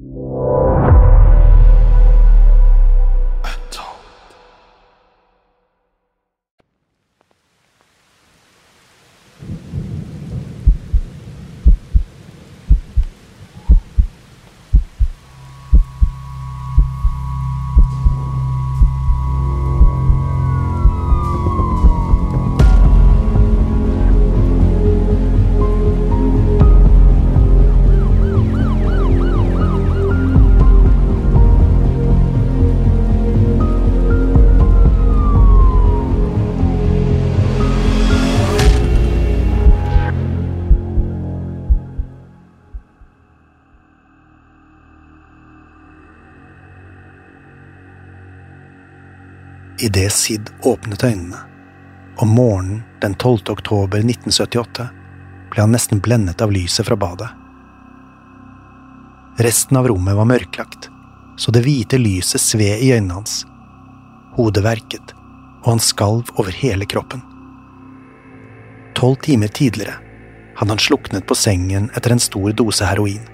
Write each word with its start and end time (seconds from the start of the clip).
you. 0.00 0.69
Idet 50.00 50.12
Sid 50.12 50.50
åpnet 50.62 51.04
øynene, 51.04 51.36
om 52.16 52.28
morgenen 52.28 52.82
den 53.02 53.14
12. 53.14 53.38
oktober 53.52 53.98
1978, 53.98 54.86
ble 55.52 55.60
han 55.60 55.74
nesten 55.76 56.00
blendet 56.00 56.40
av 56.40 56.52
lyset 56.52 56.86
fra 56.88 56.96
badet. 56.96 57.28
Resten 59.44 59.76
av 59.76 59.90
rommet 59.90 60.16
var 60.16 60.24
mørklagt, 60.30 60.88
så 61.36 61.52
det 61.52 61.60
hvite 61.66 62.00
lyset 62.00 62.40
sved 62.40 62.80
i 62.80 62.94
øynene 62.94 63.18
hans. 63.18 63.42
Hodet 64.38 64.62
verket, 64.64 65.12
og 65.66 65.68
han 65.74 65.84
skalv 65.84 66.32
over 66.40 66.56
hele 66.62 66.88
kroppen. 66.88 67.20
Tolv 68.96 69.20
timer 69.28 69.52
tidligere 69.52 69.98
hadde 70.56 70.78
han 70.78 70.80
sluknet 70.80 71.28
på 71.28 71.36
sengen 71.36 71.90
etter 71.92 72.16
en 72.16 72.24
stor 72.24 72.56
dose 72.56 72.88
heroin. 72.88 73.28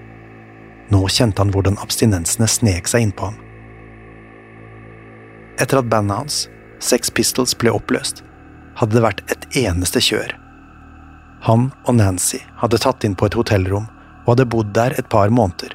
Nå 0.91 1.05
kjente 1.07 1.39
han 1.45 1.55
hvordan 1.55 1.79
abstinensene 1.79 2.51
snek 2.51 2.91
seg 2.91 3.07
innpå 3.07 3.31
ham. 3.31 3.39
Etter 5.63 5.79
at 5.79 5.87
bandet 5.95 6.25
hans, 6.25 6.43
Sex 6.79 7.09
Pistols, 7.09 7.55
ble 7.57 7.71
oppløst, 7.73 8.23
hadde 8.77 8.97
det 8.97 9.03
vært 9.05 9.23
et 9.33 9.47
eneste 9.63 10.01
kjør. 10.03 10.35
Han 11.47 11.69
og 11.85 11.97
Nancy 11.97 12.39
hadde 12.61 12.79
tatt 12.81 13.05
inn 13.05 13.15
på 13.17 13.27
et 13.29 13.37
hotellrom 13.37 13.87
og 14.25 14.31
hadde 14.33 14.49
bodd 14.51 14.73
der 14.75 14.95
et 14.97 15.09
par 15.09 15.31
måneder. 15.33 15.73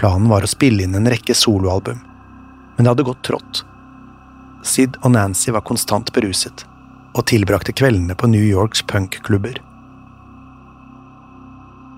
Planen 0.00 0.30
var 0.32 0.44
å 0.44 0.50
spille 0.50 0.84
inn 0.84 0.96
en 0.96 1.08
rekke 1.12 1.36
soloalbum, 1.36 2.00
men 2.76 2.84
det 2.84 2.92
hadde 2.92 3.08
gått 3.08 3.24
trått. 3.28 3.62
Sid 4.66 4.96
og 5.00 5.14
Nancy 5.14 5.52
var 5.52 5.64
konstant 5.64 6.12
beruset, 6.16 6.64
og 7.16 7.26
tilbrakte 7.30 7.74
kveldene 7.76 8.16
på 8.16 8.28
New 8.30 8.44
Yorks 8.44 8.82
punkklubber. 8.88 9.60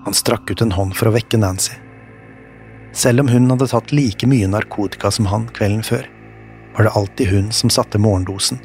Han 0.03 0.15
strakk 0.15 0.51
ut 0.51 0.61
en 0.63 0.75
hånd 0.75 0.95
for 0.99 1.09
å 1.09 1.15
vekke 1.15 1.39
Nancy. 1.39 1.75
Selv 2.93 3.23
om 3.23 3.31
hun 3.31 3.49
hadde 3.49 3.69
tatt 3.71 3.93
like 3.95 4.27
mye 4.29 4.49
narkotika 4.51 5.11
som 5.11 5.29
han 5.31 5.47
kvelden 5.55 5.83
før, 5.85 6.03
var 6.75 6.83
det 6.83 6.89
alltid 6.89 7.27
hun 7.27 7.51
som 7.51 7.69
satte 7.69 7.97
morgendosen. 7.97 8.59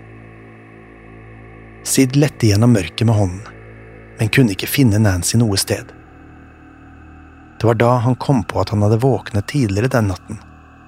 Sid 1.84 2.16
lette 2.16 2.46
gjennom 2.46 2.72
mørket 2.72 3.06
med 3.06 3.16
hånden, 3.16 3.54
men 4.18 4.28
kunne 4.28 4.52
ikke 4.52 4.68
finne 4.68 5.00
Nancy 5.00 5.38
noe 5.40 5.56
sted. 5.56 5.92
Det 7.58 7.66
var 7.66 7.74
da 7.74 7.94
han 8.04 8.16
kom 8.16 8.44
på 8.44 8.60
at 8.60 8.70
han 8.70 8.82
hadde 8.82 9.00
våknet 9.02 9.48
tidligere 9.50 9.90
den 9.92 10.10
natten, 10.12 10.40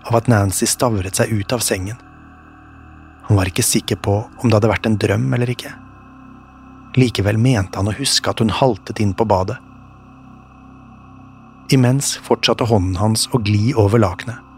av 0.06 0.16
at 0.16 0.28
Nancy 0.30 0.68
stavret 0.70 1.18
seg 1.18 1.32
ut 1.32 1.52
av 1.52 1.64
sengen. 1.64 1.98
Han 3.28 3.38
var 3.38 3.48
ikke 3.50 3.62
sikker 3.62 3.96
på 3.96 4.16
om 4.26 4.48
det 4.48 4.56
hadde 4.56 4.70
vært 4.72 4.86
en 4.88 4.98
drøm 4.98 5.32
eller 5.34 5.50
ikke. 5.50 5.72
Likevel 6.98 7.38
mente 7.38 7.78
han 7.78 7.90
å 7.90 7.94
huske 7.94 8.30
at 8.30 8.40
hun 8.42 8.50
haltet 8.50 9.02
inn 9.02 9.12
på 9.14 9.26
badet. 9.28 9.58
Imens 11.70 12.16
fortsatte 12.26 12.66
hånden 12.66 12.96
hans 12.98 13.28
å 13.30 13.38
gli 13.46 13.70
over 13.78 14.02
lakenet. 14.02 14.49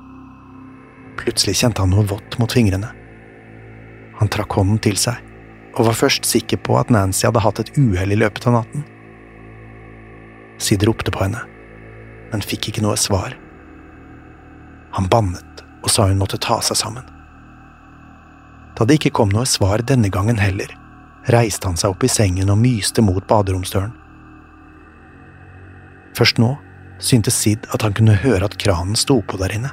Plutselig 1.20 1.58
kjente 1.60 1.82
han 1.82 1.92
noe 1.92 2.06
vått 2.08 2.38
mot 2.40 2.52
fingrene. 2.52 2.90
Han 4.20 4.30
trakk 4.32 4.56
hånden 4.56 4.80
til 4.82 4.98
seg, 5.00 5.18
og 5.76 5.88
var 5.88 5.98
først 5.98 6.28
sikker 6.28 6.60
på 6.64 6.76
at 6.80 6.92
Nancy 6.92 7.26
hadde 7.26 7.42
hatt 7.44 7.60
et 7.62 7.72
uhell 7.78 8.14
i 8.14 8.18
løpet 8.18 8.46
av 8.48 8.60
natten. 8.60 8.84
Sid 10.62 10.84
ropte 10.86 11.10
på 11.14 11.24
henne, 11.24 11.42
men 12.32 12.44
fikk 12.44 12.70
ikke 12.70 12.84
noe 12.84 12.98
svar. 13.00 13.34
Han 14.96 15.08
bannet 15.10 15.64
og 15.82 15.90
sa 15.90 16.06
hun 16.08 16.20
måtte 16.20 16.40
ta 16.40 16.60
seg 16.62 16.78
sammen. 16.78 17.08
Da 18.78 18.86
det 18.88 19.00
ikke 19.00 19.16
kom 19.18 19.32
noe 19.32 19.48
svar 19.48 19.82
denne 19.84 20.10
gangen 20.12 20.38
heller, 20.40 20.70
reiste 21.34 21.68
han 21.68 21.78
seg 21.78 21.92
opp 21.94 22.04
i 22.06 22.10
sengen 22.10 22.50
og 22.52 22.60
myste 22.62 23.04
mot 23.04 23.26
baderomsdøren. 23.28 23.92
Først 26.16 26.38
nå 26.38 26.54
syntes 27.02 27.36
Sid 27.42 27.66
at 27.74 27.82
han 27.82 27.94
kunne 27.96 28.18
høre 28.22 28.46
at 28.46 28.58
kranen 28.60 28.96
sto 28.98 29.20
på 29.26 29.40
der 29.40 29.54
inne. 29.56 29.72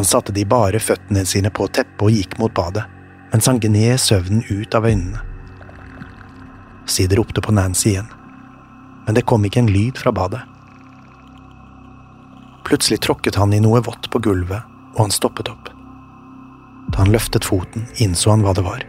Han 0.00 0.06
satte 0.08 0.32
de 0.32 0.46
bare 0.48 0.78
føttene 0.80 1.26
sine 1.28 1.50
på 1.52 1.66
teppet 1.68 2.00
og 2.06 2.14
gikk 2.14 2.38
mot 2.40 2.54
badet, 2.56 2.86
mens 3.34 3.44
han 3.50 3.58
gned 3.60 4.00
søvnen 4.00 4.40
ut 4.48 4.72
av 4.72 4.86
øynene. 4.88 5.20
Sid 6.88 7.12
ropte 7.18 7.42
på 7.44 7.52
Nancy 7.52 7.90
igjen, 7.90 8.08
men 9.04 9.18
det 9.18 9.26
kom 9.28 9.44
ikke 9.44 9.60
en 9.60 9.68
lyd 9.68 10.00
fra 10.00 10.08
badet. 10.16 10.40
Plutselig 12.64 13.02
tråkket 13.04 13.36
han 13.36 13.52
i 13.52 13.60
noe 13.60 13.82
vått 13.84 14.08
på 14.08 14.22
gulvet, 14.24 14.64
og 14.94 15.02
han 15.02 15.12
stoppet 15.12 15.52
opp. 15.52 15.68
Da 16.88 17.02
han 17.02 17.12
løftet 17.12 17.44
foten, 17.44 17.84
innså 18.00 18.32
han 18.32 18.46
hva 18.46 18.56
det 18.56 18.64
var. 18.64 18.88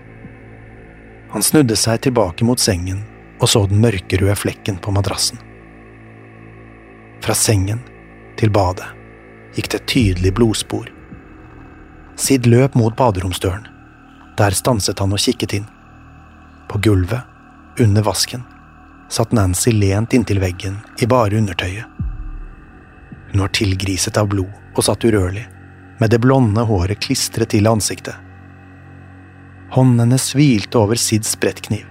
Han 1.36 1.44
snudde 1.44 1.76
seg 1.76 2.00
tilbake 2.08 2.48
mot 2.48 2.64
sengen 2.64 3.04
og 3.44 3.52
så 3.52 3.66
den 3.68 3.84
mørkerøde 3.84 4.40
flekken 4.40 4.80
på 4.80 4.96
madrassen. 4.96 5.44
Fra 7.20 7.36
sengen 7.36 7.84
til 8.40 8.56
badet 8.56 8.88
gikk 9.60 9.74
det 9.76 9.84
et 9.84 9.94
tydelig 9.98 10.36
blodspor. 10.40 10.88
Sid 12.16 12.46
løp 12.46 12.76
mot 12.76 12.96
baderomsdøren. 12.96 13.68
Der 14.38 14.56
stanset 14.56 15.00
han 15.00 15.14
og 15.14 15.22
kikket 15.22 15.54
inn. 15.60 15.68
På 16.70 16.80
gulvet, 16.80 17.22
under 17.80 18.04
vasken, 18.04 18.44
satt 19.10 19.32
Nancy 19.36 19.72
lent 19.72 20.14
inntil 20.14 20.40
veggen 20.40 20.80
i 21.00 21.08
bare 21.08 21.38
undertøyet. 21.38 21.86
Hun 23.32 23.42
var 23.42 23.54
tilgriset 23.56 24.18
av 24.18 24.28
blod 24.32 24.52
og 24.76 24.84
satt 24.84 25.04
urørlig, 25.08 25.46
med 26.00 26.12
det 26.12 26.20
blonde 26.24 26.64
håret 26.68 27.00
klistret 27.04 27.52
til 27.54 27.68
ansiktet. 27.68 28.16
Hånden 29.72 30.04
hennes 30.04 30.32
hvilte 30.36 30.80
over 30.80 31.00
Sids 31.00 31.32
sprettkniv, 31.38 31.86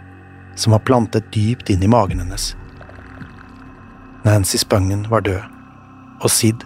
som 0.54 0.74
var 0.76 0.84
plantet 0.84 1.30
dypt 1.32 1.70
inn 1.72 1.84
i 1.84 1.88
magen 1.88 2.20
hennes. 2.20 2.54
Nancy 4.24 4.60
Spungen 4.60 5.06
var 5.08 5.24
død, 5.24 5.44
og 6.20 6.30
Sid 6.30 6.64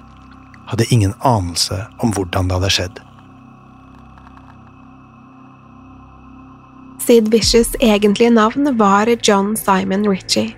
hadde 0.67 0.89
ingen 0.91 1.15
anelse 1.21 1.85
om 2.03 2.15
hvordan 2.15 2.49
det 2.49 2.59
hadde 2.59 2.73
skjedd. 2.79 3.03
Sid 7.05 7.29
Vicious' 7.29 7.77
egentlige 7.81 8.31
navn 8.31 8.79
var 8.79 9.06
John 9.23 9.56
Simon 9.56 10.09
Ritchie. 10.09 10.55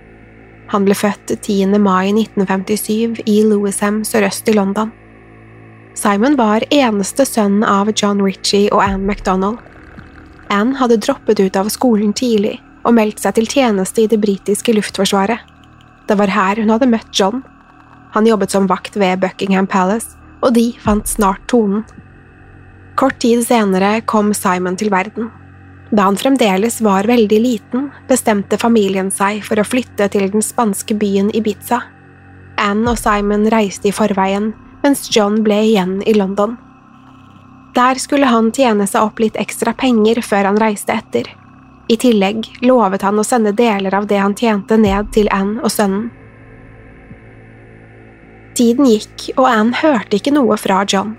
Han 0.71 0.85
ble 0.87 0.95
født 0.95 1.33
10. 1.41 1.75
mai 1.83 2.13
1957 2.13 3.19
i 3.27 3.41
Lewisham 3.43 3.97
sørøst 4.07 4.47
i 4.47 4.53
London. 4.55 4.93
Simon 5.95 6.37
var 6.39 6.63
eneste 6.71 7.25
sønn 7.27 7.65
av 7.67 7.91
John 7.91 8.21
Ritchie 8.23 8.69
og 8.71 8.79
Anne 8.85 9.03
MacDonald. 9.03 9.57
Anne 10.47 10.77
hadde 10.79 11.01
droppet 11.03 11.41
ut 11.43 11.59
av 11.59 11.67
skolen 11.73 12.13
tidlig 12.15 12.61
og 12.85 12.95
meldt 12.95 13.19
seg 13.25 13.35
til 13.35 13.49
tjeneste 13.51 14.05
i 14.05 14.07
det 14.07 14.21
britiske 14.23 14.75
luftforsvaret. 14.77 15.41
Det 16.07 16.15
var 16.15 16.31
her 16.31 16.61
hun 16.61 16.71
hadde 16.71 16.87
møtt 16.87 17.11
John. 17.11 17.41
Han 18.15 18.29
jobbet 18.29 18.55
som 18.55 18.69
vakt 18.71 18.95
ved 18.95 19.19
Buckingham 19.19 19.67
Palace, 19.67 20.15
og 20.39 20.55
de 20.55 20.69
fant 20.79 21.11
snart 21.11 21.43
tonen. 21.51 21.83
Kort 22.95 23.19
tid 23.19 23.43
senere 23.43 23.99
kom 24.07 24.31
Simon 24.31 24.79
til 24.79 24.93
verden. 24.95 25.27
Da 25.89 26.03
han 26.03 26.17
fremdeles 26.19 26.81
var 26.81 27.07
veldig 27.07 27.39
liten, 27.41 27.89
bestemte 28.07 28.57
familien 28.59 29.11
seg 29.11 29.43
for 29.47 29.59
å 29.59 29.67
flytte 29.67 30.09
til 30.11 30.27
den 30.31 30.43
spanske 30.43 30.97
byen 30.99 31.31
Ibiza. 31.35 31.81
Anne 32.59 32.91
og 32.91 32.99
Simon 32.99 33.47
reiste 33.53 33.87
i 33.87 33.95
forveien, 33.95 34.51
mens 34.83 35.07
John 35.15 35.41
ble 35.45 35.61
igjen 35.69 36.01
i 36.03 36.15
London. 36.17 36.57
Der 37.77 37.99
skulle 38.01 38.27
han 38.27 38.51
tjene 38.51 38.87
seg 38.89 39.05
opp 39.05 39.19
litt 39.21 39.37
ekstra 39.39 39.73
penger 39.77 40.23
før 40.25 40.49
han 40.49 40.59
reiste 40.59 40.95
etter. 40.97 41.29
I 41.87 41.95
tillegg 41.95 42.49
lovet 42.65 43.05
han 43.05 43.19
å 43.19 43.23
sende 43.23 43.53
deler 43.55 43.95
av 43.95 44.07
det 44.09 44.19
han 44.19 44.35
tjente 44.35 44.75
ned 44.81 45.13
til 45.15 45.29
Anne 45.31 45.61
og 45.61 45.71
sønnen. 45.71 46.09
Tiden 48.57 48.89
gikk, 48.89 49.29
og 49.37 49.45
Anne 49.45 49.77
hørte 49.77 50.17
ikke 50.17 50.33
noe 50.33 50.57
fra 50.57 50.81
John. 50.89 51.13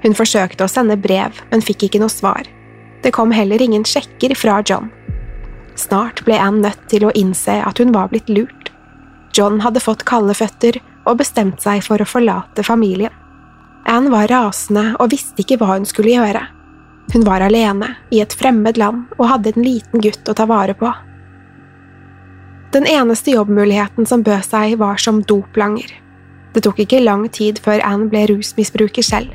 Hun 0.00 0.16
forsøkte 0.16 0.64
å 0.64 0.72
sende 0.72 0.96
brev, 0.96 1.36
men 1.52 1.62
fikk 1.62 1.84
ikke 1.86 2.00
noe 2.00 2.10
svar. 2.10 2.48
Det 3.02 3.12
kom 3.16 3.32
heller 3.32 3.62
ingen 3.62 3.84
sjekker 3.84 4.34
fra 4.36 4.60
John. 4.66 4.90
Snart 5.74 6.24
ble 6.26 6.36
Anne 6.36 6.68
nødt 6.68 6.82
til 6.92 7.06
å 7.06 7.14
innse 7.16 7.60
at 7.64 7.80
hun 7.80 7.94
var 7.94 8.10
blitt 8.12 8.28
lurt. 8.28 8.70
John 9.36 9.60
hadde 9.64 9.80
fått 9.80 10.04
kalde 10.08 10.34
føtter 10.36 10.80
og 11.08 11.20
bestemt 11.22 11.62
seg 11.64 11.84
for 11.86 12.02
å 12.02 12.08
forlate 12.08 12.64
familien. 12.66 13.14
Anne 13.88 14.12
var 14.12 14.28
rasende 14.28 14.92
og 15.00 15.12
visste 15.14 15.40
ikke 15.40 15.56
hva 15.60 15.78
hun 15.78 15.86
skulle 15.88 16.12
gjøre. 16.12 16.42
Hun 17.14 17.24
var 17.26 17.42
alene, 17.42 17.94
i 18.12 18.20
et 18.22 18.34
fremmed 18.36 18.76
land, 18.78 19.08
og 19.18 19.30
hadde 19.32 19.54
en 19.54 19.64
liten 19.64 20.02
gutt 20.04 20.28
å 20.28 20.36
ta 20.36 20.46
vare 20.46 20.76
på. 20.78 20.90
Den 22.70 22.86
eneste 22.86 23.32
jobbmuligheten 23.34 24.06
som 24.06 24.22
bød 24.22 24.44
seg, 24.46 24.76
var 24.78 25.00
som 25.02 25.24
doplanger. 25.26 25.90
Det 26.54 26.62
tok 26.66 26.84
ikke 26.84 27.02
lang 27.02 27.24
tid 27.34 27.58
før 27.62 27.82
Anne 27.86 28.06
ble 28.12 28.28
rusmisbruker 28.30 29.02
selv. 29.06 29.32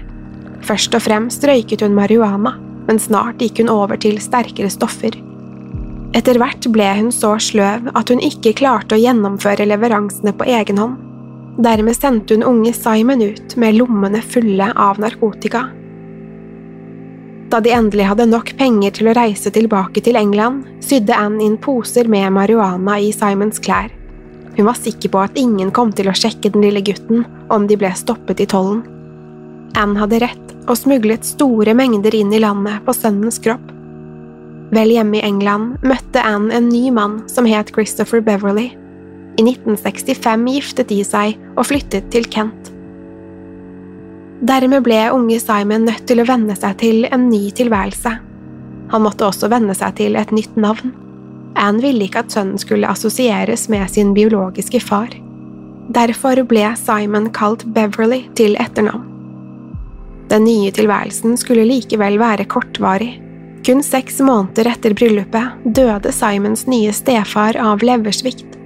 Først 0.63 0.95
og 0.95 1.03
fremst 1.03 1.43
røyket 1.43 1.83
hun 1.83 1.97
marihuana, 1.97 2.55
men 2.87 2.99
snart 3.01 3.41
gikk 3.41 3.61
hun 3.63 3.71
over 3.73 3.99
til 4.01 4.19
sterkere 4.21 4.71
stoffer. 4.73 5.15
Etter 6.15 6.39
hvert 6.39 6.67
ble 6.71 6.87
hun 6.95 7.09
så 7.11 7.33
sløv 7.43 7.89
at 7.91 8.11
hun 8.11 8.21
ikke 8.23 8.55
klarte 8.61 8.95
å 8.95 9.01
gjennomføre 9.01 9.67
leveransene 9.67 10.31
på 10.37 10.47
egen 10.47 10.79
hånd. 10.79 11.01
Dermed 11.65 11.95
sendte 11.95 12.35
hun 12.35 12.45
unge 12.47 12.71
Simon 12.75 13.23
ut 13.23 13.55
med 13.59 13.77
lommene 13.79 14.21
fulle 14.23 14.69
av 14.75 14.99
narkotika. 14.99 15.65
Da 17.51 17.59
de 17.63 17.71
endelig 17.75 18.07
hadde 18.09 18.25
nok 18.31 18.55
penger 18.59 18.95
til 18.95 19.09
å 19.11 19.15
reise 19.15 19.51
tilbake 19.53 20.01
til 20.03 20.17
England, 20.19 20.65
sydde 20.83 21.15
Anne 21.15 21.43
inn 21.45 21.59
poser 21.61 22.09
med 22.11 22.31
marihuana 22.35 22.97
i 22.99 23.11
Simons 23.15 23.61
klær. 23.63 23.91
Hun 24.55 24.67
var 24.69 24.79
sikker 24.79 25.11
på 25.11 25.21
at 25.21 25.37
ingen 25.39 25.71
kom 25.75 25.91
til 25.95 26.09
å 26.09 26.15
sjekke 26.15 26.51
den 26.51 26.63
lille 26.63 26.83
gutten 26.83 27.25
om 27.51 27.67
de 27.67 27.77
ble 27.79 27.91
stoppet 27.95 28.43
i 28.43 28.49
tollen. 28.49 28.83
Anne 29.75 29.99
hadde 29.99 30.21
rett 30.23 30.53
og 30.65 30.77
smuglet 30.79 31.25
store 31.27 31.75
mengder 31.77 32.15
inn 32.15 32.31
i 32.33 32.39
landet 32.41 32.83
på 32.85 32.93
sønnens 32.95 33.41
kropp. 33.43 33.71
Vel 34.73 34.93
hjemme 34.95 35.19
i 35.19 35.25
England 35.25 35.83
møtte 35.85 36.23
Anne 36.25 36.55
en 36.55 36.69
ny 36.71 36.89
mann 36.95 37.19
som 37.29 37.47
het 37.49 37.73
Christopher 37.75 38.23
Beverley. 38.23 38.71
I 39.35 39.43
1965 39.43 40.47
giftet 40.55 40.89
de 40.89 41.01
seg 41.05 41.35
og 41.55 41.67
flyttet 41.69 42.07
til 42.13 42.27
Kent. 42.31 42.71
Dermed 44.45 44.83
ble 44.83 44.99
unge 45.15 45.39
Simon 45.39 45.85
nødt 45.87 46.05
til 46.07 46.21
å 46.21 46.27
venne 46.27 46.55
seg 46.57 46.77
til 46.81 47.07
en 47.11 47.27
ny 47.29 47.49
tilværelse. 47.55 48.11
Han 48.91 49.03
måtte 49.03 49.27
også 49.27 49.49
venne 49.51 49.75
seg 49.77 49.95
til 49.99 50.15
et 50.19 50.31
nytt 50.35 50.55
navn. 50.59 50.93
Anne 51.55 51.83
ville 51.83 52.07
ikke 52.07 52.25
at 52.25 52.35
sønnen 52.35 52.59
skulle 52.59 52.89
assosieres 52.89 53.67
med 53.71 53.87
sin 53.91 54.13
biologiske 54.15 54.81
far. 54.83 55.11
Derfor 55.95 56.41
ble 56.47 56.67
Simon 56.79 57.29
kalt 57.35 57.67
Beverly 57.75 58.25
til 58.35 58.57
etternavn. 58.59 59.14
Den 60.29 60.43
nye 60.47 60.71
tilværelsen 60.73 61.37
skulle 61.37 61.67
likevel 61.69 62.17
være 62.19 62.47
kortvarig. 62.49 63.13
Kun 63.65 63.81
seks 63.85 64.19
måneder 64.21 64.69
etter 64.71 64.93
bryllupet 64.97 65.65
døde 65.77 66.11
Simons 66.13 66.65
nye 66.69 66.93
stefar 66.93 67.57
av 67.61 67.85
leversvikt. 67.85 68.57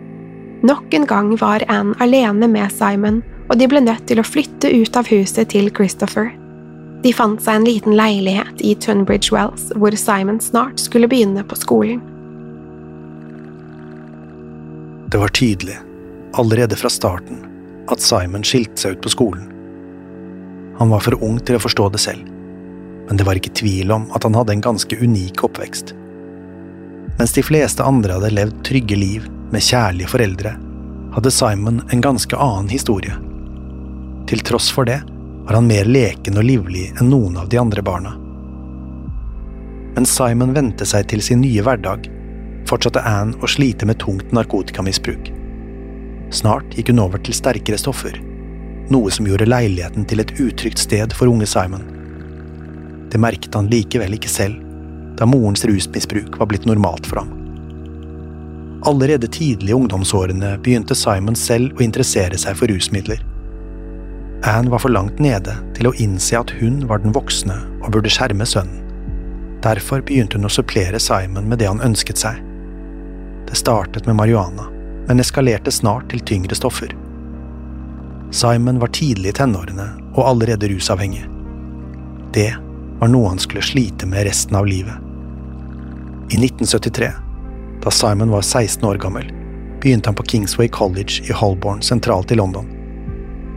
Nok 0.64 0.94
en 0.94 1.06
gang 1.08 1.32
var 1.40 1.64
Anne 1.72 1.96
alene 2.04 2.50
med 2.52 2.72
Simon, 2.76 3.22
og 3.50 3.60
de 3.60 3.68
ble 3.72 3.80
nødt 3.84 4.06
til 4.12 4.20
å 4.20 4.28
flytte 4.28 4.72
ut 4.72 5.00
av 5.00 5.08
huset 5.08 5.52
til 5.56 5.72
Christopher. 5.72 6.34
De 7.04 7.14
fant 7.16 7.40
seg 7.40 7.62
en 7.62 7.68
liten 7.68 7.96
leilighet 7.96 8.60
i 8.60 8.74
Tunbridge 8.76 9.32
Wells, 9.32 9.70
hvor 9.80 9.96
Simon 9.96 10.42
snart 10.44 10.82
skulle 10.84 11.08
begynne 11.08 11.46
på 11.48 11.56
skolen. 11.56 12.02
Det 15.10 15.18
var 15.18 15.32
tydelig, 15.34 15.80
allerede 16.38 16.76
fra 16.76 16.92
starten, 16.92 17.40
at 17.90 18.04
Simon 18.04 18.44
skilte 18.44 18.84
seg 18.84 18.98
ut 18.98 19.08
på 19.08 19.16
skolen. 19.16 19.48
Han 20.80 20.90
var 20.90 21.04
for 21.04 21.18
ung 21.24 21.42
til 21.44 21.58
å 21.58 21.60
forstå 21.60 21.90
det 21.92 22.00
selv, 22.00 22.28
men 23.10 23.20
det 23.20 23.26
var 23.28 23.36
ikke 23.36 23.52
tvil 23.60 23.92
om 23.92 24.06
at 24.16 24.24
han 24.24 24.38
hadde 24.38 24.54
en 24.56 24.64
ganske 24.64 24.96
unik 24.96 25.44
oppvekst. 25.44 25.92
Mens 27.20 27.34
de 27.36 27.44
fleste 27.44 27.84
andre 27.84 28.16
hadde 28.16 28.32
levd 28.32 28.62
trygge 28.64 28.96
liv 28.96 29.26
med 29.52 29.66
kjærlige 29.66 30.08
foreldre, 30.14 30.54
hadde 31.12 31.34
Simon 31.36 31.82
en 31.92 32.04
ganske 32.06 32.38
annen 32.38 32.70
historie. 32.72 33.18
Til 34.32 34.46
tross 34.48 34.70
for 34.72 34.88
det 34.88 35.02
var 35.50 35.58
han 35.58 35.68
mer 35.68 35.90
leken 35.90 36.40
og 36.40 36.48
livlig 36.48 36.86
enn 36.94 37.12
noen 37.12 37.36
av 37.42 37.52
de 37.52 37.60
andre 37.60 37.84
barna. 37.84 38.16
Men 39.98 40.08
Simon 40.08 40.56
vente 40.56 40.88
seg 40.88 41.10
til 41.12 41.20
sin 41.26 41.44
nye 41.44 41.66
hverdag, 41.66 42.08
fortsatte 42.72 43.04
Anne 43.04 43.36
å 43.44 43.52
slite 43.52 43.90
med 43.90 44.00
tungt 44.00 44.32
narkotikamisbruk. 44.32 45.34
Snart 46.32 46.72
gikk 46.78 46.94
hun 46.94 47.04
over 47.04 47.20
til 47.20 47.36
sterkere 47.36 47.82
stoffer 47.82 48.16
noe 48.94 49.12
som 49.12 49.28
gjorde 49.28 49.48
leiligheten 49.50 50.06
til 50.10 50.22
et 50.24 50.34
utrygt 50.40 50.82
sted 50.82 51.14
for 51.16 51.32
unge 51.32 51.48
Simon. 51.50 51.86
Det 53.10 53.22
merket 53.22 53.56
han 53.58 53.70
likevel 53.72 54.16
ikke 54.18 54.32
selv, 54.32 54.60
da 55.18 55.28
morens 55.28 55.66
rusmisbruk 55.66 56.38
var 56.40 56.50
blitt 56.52 56.68
normalt 56.70 57.08
for 57.10 57.24
ham. 57.24 57.34
Allerede 58.88 59.28
tidlig 59.28 59.74
i 59.74 59.76
ungdomsårene 59.76 60.54
begynte 60.64 60.96
Simon 60.96 61.36
selv 61.36 61.76
å 61.76 61.84
interessere 61.84 62.38
seg 62.40 62.56
for 62.56 62.72
rusmidler. 62.72 63.20
Anne 64.48 64.72
var 64.72 64.80
for 64.80 64.94
langt 64.94 65.20
nede 65.20 65.58
til 65.76 65.90
å 65.90 65.96
innse 66.00 66.38
at 66.40 66.54
hun 66.62 66.86
var 66.88 67.04
den 67.04 67.12
voksne 67.16 67.58
og 67.82 67.92
burde 67.92 68.12
skjerme 68.14 68.48
sønnen. 68.48 68.86
Derfor 69.60 70.00
begynte 70.08 70.40
hun 70.40 70.48
å 70.48 70.54
supplere 70.54 71.02
Simon 71.04 71.50
med 71.52 71.60
det 71.60 71.68
han 71.68 71.84
ønsket 71.84 72.22
seg. 72.22 72.40
Det 73.50 73.58
startet 73.60 74.08
med 74.08 74.16
marihuana, 74.16 74.70
men 75.10 75.20
eskalerte 75.20 75.74
snart 75.76 76.08
til 76.14 76.24
tyngre 76.24 76.56
stoffer. 76.56 76.94
Simon 78.32 78.80
var 78.80 78.88
tidlig 78.88 79.30
i 79.30 79.38
tenårene 79.40 79.88
og 80.14 80.28
allerede 80.28 80.70
rusavhengig. 80.70 81.24
Det 82.34 82.52
var 83.00 83.10
noe 83.10 83.32
han 83.32 83.42
skulle 83.42 83.66
slite 83.66 84.06
med 84.10 84.28
resten 84.28 84.58
av 84.60 84.68
livet. 84.70 84.94
I 86.30 86.38
1973, 86.38 87.10
da 87.82 87.92
Simon 87.92 88.30
var 88.30 88.46
16 88.46 88.86
år 88.86 89.00
gammel, 89.02 89.32
begynte 89.82 90.12
han 90.12 90.18
på 90.20 90.24
Kingsway 90.24 90.68
College 90.68 91.24
i 91.26 91.34
Holborn 91.34 91.82
sentralt 91.82 92.32
i 92.32 92.38
London. 92.38 92.68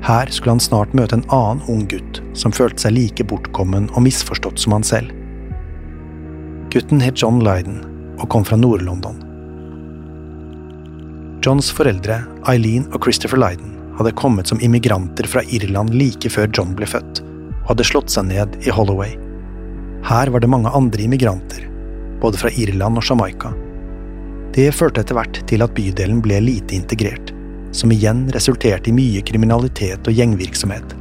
Her 0.03 0.31
skulle 0.31 0.57
han 0.57 0.63
snart 0.63 0.95
møte 0.97 1.19
en 1.19 1.29
annen 1.29 1.61
ung 1.71 1.85
gutt 1.91 2.23
som 2.39 2.55
følte 2.55 2.87
seg 2.87 2.97
like 2.97 3.27
bortkommen 3.29 3.91
og 3.93 4.07
misforstått 4.07 4.63
som 4.63 4.79
han 4.79 4.87
selv. 4.87 5.13
Gutten 6.73 7.05
het 7.05 7.21
John 7.21 7.43
Lyden 7.45 7.83
og 8.17 8.31
kom 8.33 8.47
fra 8.49 8.57
Nord-London. 8.57 9.21
Johns 11.43 11.69
foreldre, 11.75 12.23
Eileen 12.49 12.87
og 12.95 13.03
Christopher 13.05 13.41
Lyden, 13.43 13.77
hadde 13.99 14.15
kommet 14.19 14.47
som 14.47 14.61
immigranter 14.61 15.29
fra 15.29 15.43
Irland 15.43 15.95
like 15.95 16.31
før 16.31 16.49
John 16.53 16.73
ble 16.77 16.89
født, 16.89 17.21
og 17.63 17.75
hadde 17.75 17.87
slått 17.87 18.13
seg 18.13 18.31
ned 18.31 18.57
i 18.67 18.73
Holloway. 18.73 19.17
Her 20.07 20.33
var 20.35 20.43
det 20.43 20.51
mange 20.51 20.73
andre 20.75 21.05
immigranter, 21.05 21.67
både 22.23 22.41
fra 22.41 22.51
Irland 22.51 22.99
og 22.99 23.07
Jamaica. 23.07 23.53
Det 24.53 24.73
førte 24.75 25.05
etter 25.05 25.17
hvert 25.17 25.39
til 25.49 25.65
at 25.65 25.75
bydelen 25.77 26.21
ble 26.25 26.41
lite 26.43 26.77
integrert, 26.77 27.31
som 27.73 27.93
igjen 27.95 28.27
resulterte 28.35 28.91
i 28.91 28.97
mye 28.97 29.23
kriminalitet 29.25 30.09
og 30.09 30.19
gjengvirksomhet. 30.19 30.97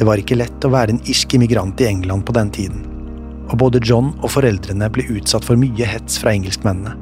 Det 0.00 0.06
var 0.08 0.18
ikke 0.18 0.38
lett 0.40 0.64
å 0.64 0.72
være 0.72 0.96
en 0.96 1.02
irsk 1.04 1.36
immigrant 1.36 1.80
i 1.82 1.90
England 1.90 2.24
på 2.26 2.34
den 2.34 2.50
tiden, 2.56 2.82
og 3.50 3.58
både 3.60 3.82
John 3.84 4.14
og 4.22 4.30
foreldrene 4.32 4.88
ble 4.94 5.04
utsatt 5.12 5.44
for 5.44 5.60
mye 5.60 5.86
hets 5.86 6.18
fra 6.22 6.32
engelskmennene. 6.32 6.96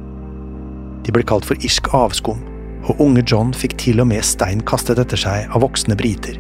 De 1.06 1.14
ble 1.14 1.22
kalt 1.24 1.46
for 1.46 1.60
irsk 1.64 1.88
avskum, 1.94 2.40
og 2.86 3.00
unge 3.02 3.24
John 3.26 3.50
fikk 3.56 3.76
til 3.82 4.02
og 4.02 4.08
med 4.12 4.24
stein 4.26 4.62
kastet 4.68 5.00
etter 5.02 5.20
seg 5.20 5.50
av 5.50 5.64
voksne 5.64 5.96
briter. 5.98 6.38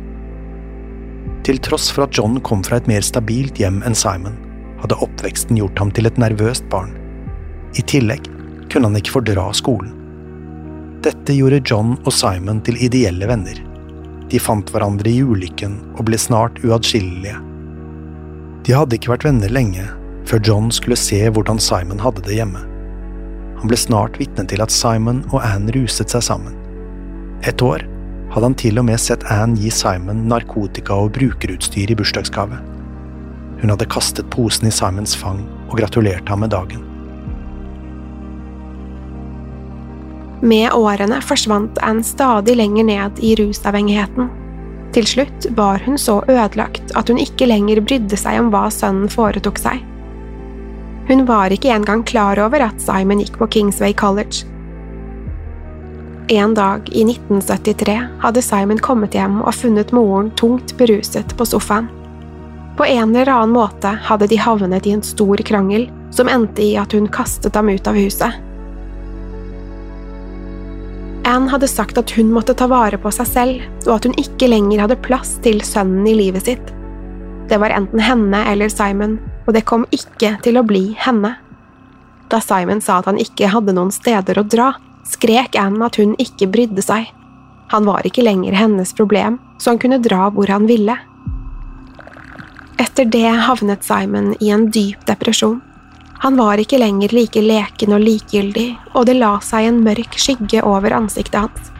Til 1.46 1.60
tross 1.64 1.88
for 1.90 2.06
at 2.06 2.16
John 2.16 2.38
kom 2.44 2.62
fra 2.66 2.78
et 2.78 2.88
mer 2.90 3.04
stabilt 3.04 3.58
hjem 3.60 3.80
enn 3.86 3.96
Simon, 3.96 4.36
hadde 4.82 4.98
oppveksten 5.04 5.58
gjort 5.58 5.80
ham 5.80 5.92
til 5.94 6.08
et 6.08 6.20
nervøst 6.20 6.66
barn. 6.72 6.92
I 7.76 7.84
tillegg 7.88 8.28
kunne 8.70 8.90
han 8.90 8.98
ikke 9.00 9.16
fordra 9.18 9.48
skolen. 9.56 9.94
Dette 11.04 11.34
gjorde 11.34 11.62
John 11.64 11.96
og 12.04 12.12
Simon 12.14 12.60
til 12.66 12.78
ideelle 12.82 13.28
venner. 13.30 13.58
De 14.28 14.40
fant 14.42 14.70
hverandre 14.72 15.08
i 15.08 15.22
ulykken 15.24 15.78
og 15.96 16.08
ble 16.08 16.18
snart 16.20 16.58
uatskillelige. 16.66 17.38
De 18.66 18.74
hadde 18.76 18.98
ikke 18.98 19.14
vært 19.14 19.24
venner 19.24 19.52
lenge, 19.52 19.86
før 20.28 20.42
John 20.44 20.72
skulle 20.74 20.98
se 21.00 21.22
hvordan 21.32 21.62
Simon 21.62 22.02
hadde 22.02 22.24
det 22.26 22.36
hjemme. 22.36 22.60
Han 23.58 23.70
ble 23.70 23.78
snart 23.78 24.18
vitne 24.20 24.44
til 24.46 24.62
at 24.62 24.72
Simon 24.74 25.24
og 25.32 25.42
Anne 25.42 25.72
ruset 25.74 26.12
seg 26.14 26.22
sammen. 26.22 26.54
Et 27.46 27.62
år 27.62 27.84
hadde 28.32 28.44
han 28.46 28.58
til 28.60 28.78
og 28.78 28.86
med 28.86 29.00
sett 29.02 29.24
Anne 29.32 29.58
gi 29.58 29.70
Simon 29.74 30.26
narkotika 30.30 30.94
og 30.94 31.14
brukerutstyr 31.16 31.90
i 31.90 31.96
bursdagsgave. 31.98 32.60
Hun 33.58 33.72
hadde 33.72 33.88
kastet 33.90 34.28
posen 34.30 34.68
i 34.70 34.74
Simons 34.74 35.16
fang 35.18 35.42
og 35.68 35.78
gratulerte 35.80 36.30
ham 36.30 36.44
med 36.44 36.54
dagen. 36.54 36.84
Med 40.38 40.70
årene 40.70 41.18
forsvant 41.26 41.80
Anne 41.82 42.06
stadig 42.06 42.54
lenger 42.60 42.86
ned 42.86 43.18
i 43.18 43.34
rusavhengigheten. 43.40 44.28
Til 44.94 45.06
slutt 45.06 45.48
var 45.58 45.82
hun 45.84 45.98
så 45.98 46.20
ødelagt 46.30 46.94
at 46.96 47.10
hun 47.10 47.18
ikke 47.18 47.48
lenger 47.50 47.82
brydde 47.82 48.16
seg 48.16 48.38
om 48.38 48.52
hva 48.54 48.68
sønnen 48.72 49.10
foretok 49.10 49.58
seg. 49.58 49.82
Hun 51.08 51.24
var 51.26 51.52
ikke 51.52 51.72
engang 51.72 52.02
klar 52.04 52.36
over 52.44 52.60
at 52.66 52.80
Simon 52.84 53.22
gikk 53.22 53.38
på 53.40 53.48
Kingsway 53.48 53.94
College. 53.96 54.44
En 56.28 56.52
dag 56.54 56.88
i 56.92 57.06
1973 57.08 57.94
hadde 58.20 58.42
Simon 58.44 58.80
kommet 58.84 59.16
hjem 59.16 59.38
og 59.40 59.54
funnet 59.56 59.94
moren 59.96 60.28
tungt 60.36 60.74
beruset 60.76 61.32
på 61.38 61.46
sofaen. 61.48 61.88
På 62.76 62.84
en 62.84 63.16
eller 63.16 63.32
annen 63.32 63.56
måte 63.56 63.94
hadde 64.04 64.28
de 64.28 64.36
havnet 64.36 64.86
i 64.86 64.92
en 64.98 65.02
stor 65.02 65.40
krangel 65.48 65.88
som 66.12 66.28
endte 66.28 66.62
i 66.62 66.76
at 66.76 66.92
hun 66.92 67.08
kastet 67.08 67.56
ham 67.56 67.72
ut 67.72 67.88
av 67.88 67.96
huset. 67.96 68.36
Anne 71.24 71.48
hadde 71.48 71.72
sagt 71.72 71.96
at 72.00 72.12
hun 72.16 72.28
måtte 72.32 72.52
ta 72.56 72.68
vare 72.68 73.00
på 73.00 73.10
seg 73.12 73.32
selv, 73.32 73.64
og 73.88 73.96
at 73.96 74.06
hun 74.08 74.20
ikke 74.20 74.52
lenger 74.52 74.84
hadde 74.84 75.00
plass 75.08 75.34
til 75.44 75.64
sønnen 75.64 76.06
i 76.08 76.14
livet 76.20 76.44
sitt. 76.52 76.70
Det 77.48 77.56
var 77.60 77.72
enten 77.72 78.00
henne 78.04 78.44
eller 78.52 78.68
Simon, 78.72 79.16
og 79.48 79.54
det 79.56 79.64
kom 79.64 79.86
ikke 79.94 80.36
til 80.44 80.60
å 80.60 80.66
bli 80.66 80.92
henne. 81.00 81.32
Da 82.28 82.42
Simon 82.44 82.82
sa 82.84 82.98
at 83.00 83.08
han 83.08 83.20
ikke 83.20 83.48
hadde 83.48 83.72
noen 83.72 83.90
steder 83.94 84.36
å 84.36 84.44
dra, 84.44 84.74
skrek 85.08 85.56
Anne 85.56 85.86
at 85.88 85.96
hun 85.96 86.12
ikke 86.20 86.50
brydde 86.52 86.84
seg. 86.84 87.08
Han 87.72 87.88
var 87.88 88.04
ikke 88.04 88.24
lenger 88.26 88.56
hennes 88.56 88.92
problem, 88.96 89.38
så 89.56 89.72
han 89.72 89.80
kunne 89.80 90.02
dra 90.04 90.28
hvor 90.36 90.52
han 90.52 90.68
ville. 90.68 90.98
Etter 92.78 93.08
det 93.08 93.32
havnet 93.48 93.88
Simon 93.88 94.34
i 94.38 94.52
en 94.52 94.68
dyp 94.70 95.08
depresjon. 95.08 95.62
Han 96.20 96.36
var 96.36 96.60
ikke 96.60 96.80
lenger 96.82 97.14
like 97.14 97.40
leken 97.40 97.96
og 97.96 98.04
likegyldig, 98.04 98.68
og 98.92 99.08
det 99.08 99.16
la 99.16 99.36
seg 99.44 99.70
en 99.70 99.80
mørk 99.86 100.20
skygge 100.20 100.60
over 100.66 100.92
ansiktet 100.96 101.40
hans. 101.40 101.72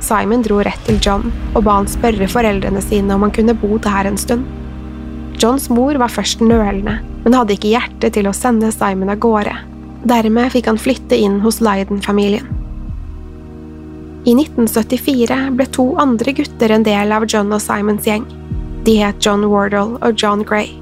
Simon 0.00 0.46
dro 0.46 0.62
rett 0.64 0.80
til 0.86 1.00
John 1.02 1.26
og 1.54 1.64
ba 1.66 1.80
han 1.80 1.90
spørre 1.90 2.30
foreldrene 2.30 2.80
sine 2.84 3.16
om 3.16 3.26
han 3.26 3.34
kunne 3.34 3.58
bo 3.58 3.76
der 3.82 4.08
en 4.08 4.20
stund. 4.20 4.46
Johns 5.40 5.70
mor 5.72 5.96
var 5.96 6.12
først 6.12 6.42
nølende, 6.44 6.98
men 7.24 7.36
hadde 7.36 7.54
ikke 7.56 7.72
hjerte 7.72 8.10
til 8.12 8.28
å 8.28 8.36
sende 8.36 8.68
Simon 8.74 9.12
av 9.12 9.22
gårde. 9.24 9.54
Dermed 10.04 10.52
fikk 10.52 10.68
han 10.68 10.80
flytte 10.80 11.16
inn 11.16 11.38
hos 11.40 11.62
Leiden-familien. 11.64 12.44
I 14.28 14.34
1974 14.36 15.38
ble 15.56 15.66
to 15.72 15.86
andre 16.00 16.34
gutter 16.36 16.74
en 16.74 16.84
del 16.84 17.12
av 17.16 17.24
John 17.24 17.54
og 17.56 17.62
Simons 17.64 18.04
gjeng. 18.04 18.26
De 18.84 18.98
het 19.00 19.24
John 19.24 19.46
Wardle 19.48 19.96
og 20.04 20.20
John 20.20 20.44
Gray. 20.44 20.74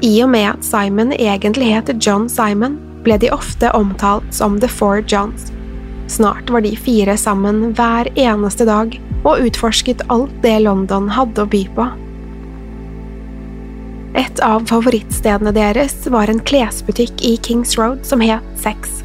I 0.00 0.14
og 0.24 0.32
med 0.32 0.48
at 0.54 0.64
Simon 0.64 1.12
egentlig 1.12 1.74
heter 1.74 1.98
John 2.00 2.28
Simon, 2.32 2.78
ble 3.04 3.18
de 3.20 3.28
ofte 3.32 3.68
omtalt 3.76 4.32
som 4.32 4.56
The 4.60 4.68
Four 4.68 5.04
Johns. 5.04 5.52
Snart 6.08 6.48
var 6.48 6.64
de 6.64 6.72
fire 6.72 7.20
sammen 7.20 7.74
hver 7.76 8.08
eneste 8.16 8.64
dag 8.64 8.96
og 9.20 9.44
utforsket 9.44 10.06
alt 10.08 10.32
det 10.40 10.62
London 10.64 11.12
hadde 11.12 11.44
å 11.44 11.52
by 11.52 11.66
på. 11.76 11.92
Et 14.18 14.40
av 14.42 14.64
favorittstedene 14.66 15.52
deres 15.54 15.94
var 16.10 16.30
en 16.30 16.40
klesbutikk 16.42 17.22
i 17.22 17.36
Kings 17.46 17.76
Road 17.78 18.02
som 18.06 18.22
het 18.24 18.46
Sex. 18.58 19.04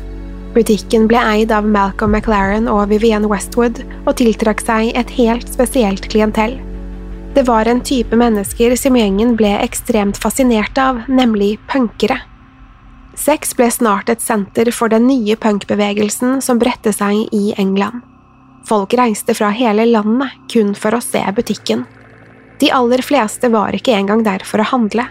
Butikken 0.55 1.05
ble 1.11 1.19
eid 1.19 1.51
av 1.51 1.67
Malcolm 1.67 2.15
McLaren 2.15 2.69
og 2.71 2.87
Vivienne 2.89 3.29
Westwood 3.29 3.83
og 4.05 4.15
tiltrakk 4.17 4.63
seg 4.63 4.93
et 4.97 5.11
helt 5.17 5.51
spesielt 5.51 6.07
klientell. 6.09 6.55
Det 7.35 7.43
var 7.49 7.67
en 7.67 7.83
type 7.83 8.15
mennesker 8.15 8.77
som 8.79 8.95
gjengen 8.95 9.35
ble 9.35 9.51
ekstremt 9.59 10.17
fascinert 10.17 10.79
av, 10.79 11.03
nemlig 11.11 11.57
punkere. 11.67 12.21
Sex 13.19 13.53
ble 13.59 13.67
snart 13.71 14.09
et 14.11 14.23
senter 14.23 14.71
for 14.75 14.91
den 14.91 15.05
nye 15.09 15.35
punkbevegelsen 15.35 16.39
som 16.43 16.59
bredte 16.59 16.95
seg 16.95 17.27
i 17.35 17.51
England. 17.59 18.01
Folk 18.65 18.95
reiste 18.97 19.35
fra 19.37 19.51
hele 19.53 19.85
landet 19.85 20.33
kun 20.51 20.73
for 20.79 20.95
å 20.95 21.03
se 21.03 21.21
butikken. 21.35 21.83
De 22.59 22.71
aller 22.71 23.03
fleste 23.03 23.49
var 23.51 23.75
ikke 23.75 23.95
engang 23.95 24.23
der 24.23 24.43
for 24.47 24.63
å 24.63 24.69
handle. 24.69 25.07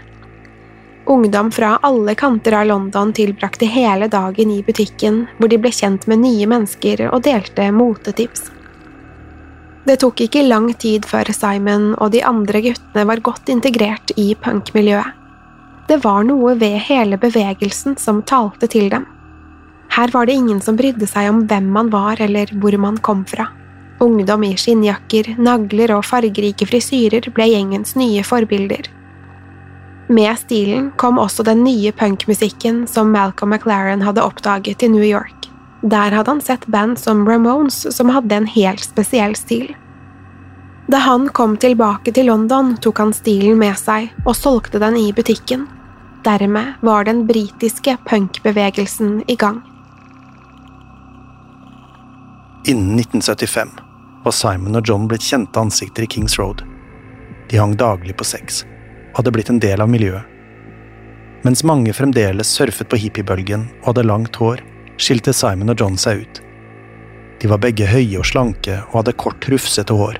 Ungdom 1.05 1.51
fra 1.53 1.75
alle 1.85 2.15
kanter 2.17 2.55
av 2.57 2.65
London 2.65 3.11
tilbrakte 3.13 3.67
hele 3.69 4.07
dagen 4.09 4.51
i 4.51 4.63
butikken, 4.65 5.27
hvor 5.37 5.51
de 5.51 5.59
ble 5.61 5.69
kjent 5.69 6.07
med 6.09 6.23
nye 6.23 6.47
mennesker 6.49 7.05
og 7.11 7.21
delte 7.27 7.69
motetips. 7.71 8.49
Det 9.85 9.99
tok 10.01 10.23
ikke 10.25 10.47
lang 10.47 10.71
tid 10.81 11.05
før 11.05 11.29
Simon 11.29 11.91
og 12.01 12.09
de 12.15 12.23
andre 12.25 12.63
guttene 12.65 13.05
var 13.05 13.21
godt 13.21 13.51
integrert 13.53 14.15
i 14.17 14.31
punkmiljøet. 14.33 15.13
Det 15.85 15.99
var 16.01 16.23
noe 16.25 16.55
ved 16.57 16.79
hele 16.87 17.19
bevegelsen 17.21 17.93
som 18.01 18.23
talte 18.25 18.65
til 18.73 18.89
dem. 18.89 19.05
Her 19.93 20.09
var 20.09 20.25
det 20.25 20.39
ingen 20.39 20.57
som 20.65 20.79
brydde 20.79 21.05
seg 21.05 21.29
om 21.29 21.43
hvem 21.45 21.69
man 21.75 21.93
var 21.93 22.17
eller 22.17 22.49
hvor 22.57 22.73
man 22.81 22.97
kom 22.97 23.21
fra. 23.29 23.45
Ungdom 23.99 24.43
i 24.43 24.55
skinnjakker, 24.59 25.35
nagler 25.39 25.93
og 25.95 26.03
fargerike 26.05 26.67
frisyrer 26.67 27.29
ble 27.31 27.47
gjengens 27.47 27.95
nye 27.95 28.23
forbilder. 28.27 28.89
Med 30.07 30.37
stilen 30.37 30.91
kom 31.01 31.17
også 31.17 31.45
den 31.47 31.63
nye 31.63 31.91
punkmusikken 31.95 32.83
som 32.87 33.13
Malcolm 33.15 33.55
McLaren 33.55 34.03
hadde 34.05 34.21
oppdaget 34.21 34.83
i 34.83 34.89
New 34.91 35.05
York. 35.05 35.47
Der 35.81 36.11
hadde 36.11 36.29
han 36.29 36.41
sett 36.41 36.67
band 36.67 36.99
som 36.99 37.23
Ramones 37.29 37.85
som 37.95 38.11
hadde 38.13 38.35
en 38.35 38.49
helt 38.49 38.83
spesiell 38.83 39.35
stil. 39.35 39.71
Da 40.91 40.97
han 41.01 41.29
kom 41.29 41.55
tilbake 41.57 42.13
til 42.13 42.27
London, 42.29 42.75
tok 42.77 42.99
han 43.01 43.13
stilen 43.13 43.57
med 43.57 43.77
seg 43.79 44.11
og 44.25 44.35
solgte 44.37 44.81
den 44.81 44.99
i 44.99 45.07
butikken. 45.15 45.65
Dermed 46.25 46.83
var 46.85 47.07
den 47.07 47.25
britiske 47.25 47.97
punkbevegelsen 48.05 49.23
i 49.27 49.39
gang. 49.39 49.63
Innen 52.65 52.99
1975 52.99 53.84
var 54.25 54.33
Simon 54.33 54.77
og 54.79 54.87
John 54.89 55.05
blitt 55.09 55.25
kjente 55.25 55.61
ansikter 55.61 56.03
i 56.05 56.09
Kings 56.09 56.39
Road. 56.39 56.63
De 57.49 57.59
hang 57.61 57.75
daglig 57.77 58.15
på 58.17 58.25
sex, 58.25 58.63
og 59.11 59.21
hadde 59.21 59.33
blitt 59.35 59.51
en 59.53 59.61
del 59.61 59.83
av 59.83 59.91
miljøet. 59.91 60.25
Mens 61.45 61.61
mange 61.61 61.93
fremdeles 61.93 62.49
surfet 62.57 62.89
på 62.89 62.97
hippiebølgen 62.97 63.67
og 63.83 63.91
hadde 63.91 64.07
langt 64.09 64.39
hår, 64.41 64.63
skilte 64.97 65.33
Simon 65.35 65.69
og 65.69 65.81
John 65.81 65.97
seg 66.01 66.23
ut. 66.23 66.41
De 67.41 67.51
var 67.51 67.61
begge 67.61 67.85
høye 67.85 68.17
og 68.17 68.25
slanke 68.25 68.79
og 68.87 69.01
hadde 69.03 69.13
kort, 69.21 69.45
rufsete 69.51 69.93
hår. 69.93 70.17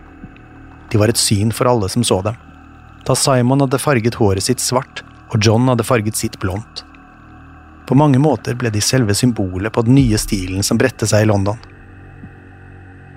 De 0.91 1.01
var 1.01 1.09
et 1.09 1.17
syn 1.17 1.49
for 1.55 1.65
alle 1.71 1.89
som 1.89 2.05
så 2.05 2.19
dem. 2.21 2.37
Da 3.07 3.15
Simon 3.17 3.63
hadde 3.65 3.81
farget 3.81 4.19
håret 4.21 4.45
sitt 4.45 4.61
svart, 4.61 5.01
og 5.33 5.41
John 5.41 5.65
hadde 5.71 5.87
farget 5.87 6.19
sitt 6.19 6.37
blondt. 6.39 6.83
På 7.89 7.97
mange 7.97 8.21
måter 8.21 8.53
ble 8.57 8.69
de 8.73 8.81
selve 8.81 9.15
symbolet 9.17 9.73
på 9.73 9.81
den 9.85 9.97
nye 9.97 10.17
stilen 10.21 10.61
som 10.65 10.77
bredte 10.77 11.09
seg 11.09 11.25
i 11.25 11.29
London. 11.29 11.57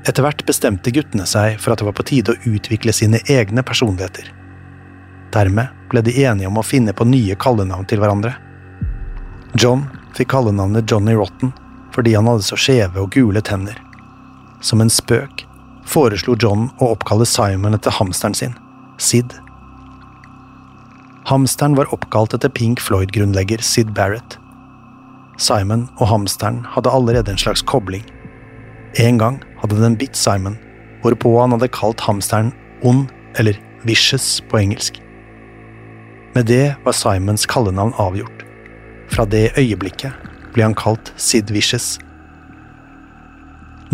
Etter 0.09 0.25
hvert 0.25 0.45
bestemte 0.49 0.93
guttene 0.95 1.27
seg 1.29 1.59
for 1.61 1.75
at 1.75 1.83
det 1.83 1.88
var 1.88 1.97
på 1.99 2.07
tide 2.09 2.33
å 2.33 2.53
utvikle 2.55 2.95
sine 2.97 3.21
egne 3.29 3.65
personligheter. 3.67 4.31
Dermed 5.35 5.75
ble 5.93 6.00
de 6.07 6.15
enige 6.25 6.49
om 6.49 6.61
å 6.61 6.65
finne 6.65 6.95
på 6.97 7.05
nye 7.05 7.37
kallenavn 7.37 7.85
til 7.88 8.00
hverandre. 8.00 8.33
John 9.61 9.85
fikk 10.17 10.31
kallenavnet 10.33 10.88
Johnny 10.88 11.17
Rotten 11.17 11.53
fordi 11.93 12.15
han 12.15 12.29
hadde 12.31 12.47
så 12.47 12.57
skjeve 12.57 13.03
og 13.03 13.12
gule 13.12 13.43
tenner. 13.45 13.77
Som 14.65 14.81
en 14.81 14.93
spøk 14.93 15.45
foreslo 15.88 16.37
John 16.41 16.69
å 16.81 16.93
oppkalle 16.95 17.27
Simon 17.29 17.77
etter 17.77 17.95
hamsteren 17.99 18.37
sin, 18.37 18.57
Sid. 18.99 19.35
Hamsteren 21.29 21.77
var 21.77 21.91
oppkalt 21.95 22.35
etter 22.37 22.53
Pink 22.53 22.81
Floyd-grunnlegger 22.81 23.61
Sid 23.65 23.93
Barrett. 23.97 24.38
Simon 25.38 25.87
og 25.99 26.09
hamsteren 26.11 26.65
hadde 26.73 26.93
allerede 26.93 27.35
en 27.35 27.41
slags 27.41 27.62
kobling. 27.62 28.05
En 28.99 29.21
gang 29.21 29.37
hadde 29.62 29.81
den 29.83 29.97
bitt 29.99 30.17
Simon, 30.17 30.59
hvorpå 31.03 31.35
han 31.41 31.55
hadde 31.55 31.71
kalt 31.75 32.03
hamsteren 32.07 32.53
ond, 32.87 33.09
eller 33.38 33.59
vicious 33.87 34.41
på 34.50 34.59
engelsk. 34.59 35.00
Med 36.35 36.47
det 36.47 36.77
var 36.85 36.97
Simons 36.97 37.47
kallenavn 37.47 37.95
avgjort. 37.99 38.45
Fra 39.09 39.25
det 39.25 39.53
øyeblikket 39.59 40.12
ble 40.55 40.67
han 40.67 40.77
kalt 40.79 41.12
Sid 41.17 41.50
Vicious. 41.55 41.97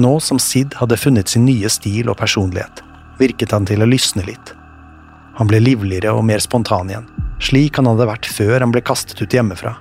Nå 0.00 0.16
som 0.20 0.40
Sid 0.42 0.74
hadde 0.80 0.98
funnet 0.98 1.30
sin 1.30 1.46
nye 1.46 1.70
stil 1.70 2.10
og 2.10 2.18
personlighet, 2.18 2.82
virket 3.20 3.54
han 3.54 3.66
til 3.68 3.84
å 3.84 3.88
lysne 3.88 4.24
litt. 4.26 4.54
Han 5.38 5.50
ble 5.50 5.60
livligere 5.62 6.12
og 6.14 6.26
mer 6.26 6.42
spontan 6.42 6.90
igjen, 6.90 7.06
slik 7.42 7.78
han 7.78 7.88
hadde 7.90 8.08
vært 8.10 8.28
før 8.30 8.60
han 8.60 8.74
ble 8.74 8.82
kastet 8.84 9.22
ut 9.22 9.34
hjemmefra. 9.34 9.76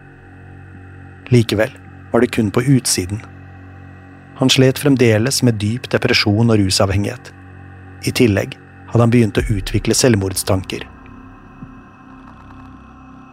Likevel 1.33 1.73
var 2.11 2.21
det 2.21 2.33
kun 2.35 2.51
på 2.53 2.61
utsiden. 2.75 3.21
Han 4.39 4.49
slet 4.49 4.79
fremdeles 4.79 5.43
med 5.43 5.59
dyp 5.61 5.89
depresjon 5.93 6.49
og 6.49 6.57
rusavhengighet. 6.59 7.31
I 8.03 8.11
tillegg 8.11 8.57
hadde 8.89 9.03
han 9.03 9.13
begynt 9.13 9.37
å 9.37 9.45
utvikle 9.49 9.95
selvmordstanker. 9.97 10.87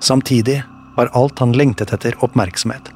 Samtidig 0.00 0.62
var 0.96 1.12
alt 1.16 1.38
han 1.38 1.52
lengtet 1.52 1.92
etter, 1.92 2.16
oppmerksomhet. 2.24 2.92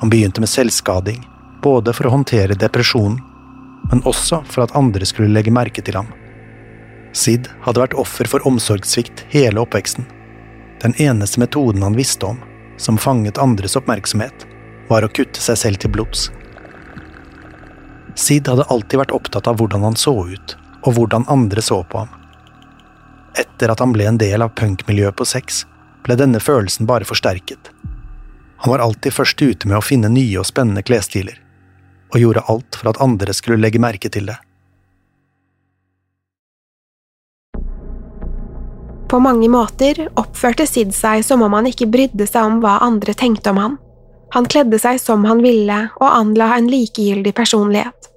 Han 0.00 0.10
begynte 0.10 0.40
med 0.40 0.48
selvskading, 0.48 1.20
både 1.62 1.92
for 1.92 2.08
å 2.08 2.14
håndtere 2.14 2.56
depresjonen, 2.56 3.20
men 3.90 4.02
også 4.08 4.42
for 4.48 4.64
at 4.64 4.74
andre 4.76 5.06
skulle 5.08 5.32
legge 5.32 5.52
merke 5.52 5.82
til 5.84 5.96
ham. 5.98 6.08
Sid 7.16 7.48
hadde 7.64 7.82
vært 7.82 7.96
offer 7.98 8.28
for 8.30 8.44
omsorgssvikt 8.46 9.24
hele 9.32 9.60
oppveksten. 9.64 10.06
Den 10.80 10.94
eneste 11.02 11.40
metoden 11.42 11.82
han 11.82 11.98
visste 11.98 12.28
om, 12.28 12.38
som 12.80 13.00
fanget 13.00 13.40
andres 13.40 13.76
oppmerksomhet, 13.76 14.46
var 14.88 15.04
å 15.04 15.12
kutte 15.12 15.42
seg 15.42 15.58
selv 15.58 15.82
til 15.82 15.92
blods. 15.92 16.28
Sid 18.18 18.48
hadde 18.48 18.66
alltid 18.68 18.98
vært 19.00 19.14
opptatt 19.14 19.48
av 19.50 19.60
hvordan 19.60 19.84
han 19.86 19.98
så 19.98 20.14
ut, 20.26 20.56
og 20.86 20.96
hvordan 20.96 21.28
andre 21.28 21.62
så 21.62 21.82
på 21.84 22.02
ham. 22.02 22.10
Etter 23.38 23.70
at 23.70 23.80
han 23.82 23.92
ble 23.94 24.08
en 24.08 24.18
del 24.20 24.42
av 24.42 24.54
punkmiljøet 24.58 25.16
på 25.16 25.26
sex, 25.28 25.64
ble 26.04 26.16
denne 26.18 26.40
følelsen 26.42 26.88
bare 26.88 27.06
forsterket. 27.06 27.70
Han 28.60 28.72
var 28.74 28.82
alltid 28.84 29.14
først 29.14 29.42
ute 29.42 29.68
med 29.68 29.78
å 29.78 29.84
finne 29.84 30.10
nye 30.12 30.40
og 30.40 30.48
spennende 30.48 30.82
klesstiler, 30.84 31.38
og 32.12 32.20
gjorde 32.20 32.46
alt 32.52 32.76
for 32.76 32.90
at 32.90 33.00
andre 33.00 33.34
skulle 33.36 33.60
legge 33.62 33.80
merke 33.80 34.10
til 34.12 34.28
det. 34.32 34.36
På 39.10 39.18
mange 39.18 39.48
måter 39.50 40.04
oppførte 40.20 40.68
Sid 40.70 40.92
seg 40.94 41.24
som 41.26 41.42
om 41.42 41.54
han 41.56 41.66
ikke 41.66 41.88
brydde 41.90 42.28
seg 42.30 42.46
om 42.46 42.60
hva 42.62 42.76
andre 42.86 43.14
tenkte 43.18 43.50
om 43.50 43.58
han. 43.58 43.78
Han 44.34 44.46
kledde 44.46 44.78
seg 44.78 45.00
som 45.02 45.24
han 45.26 45.42
ville 45.42 45.78
og 45.98 46.06
anla 46.08 46.52
en 46.56 46.70
likegyldig 46.70 47.34
personlighet. 47.34 48.10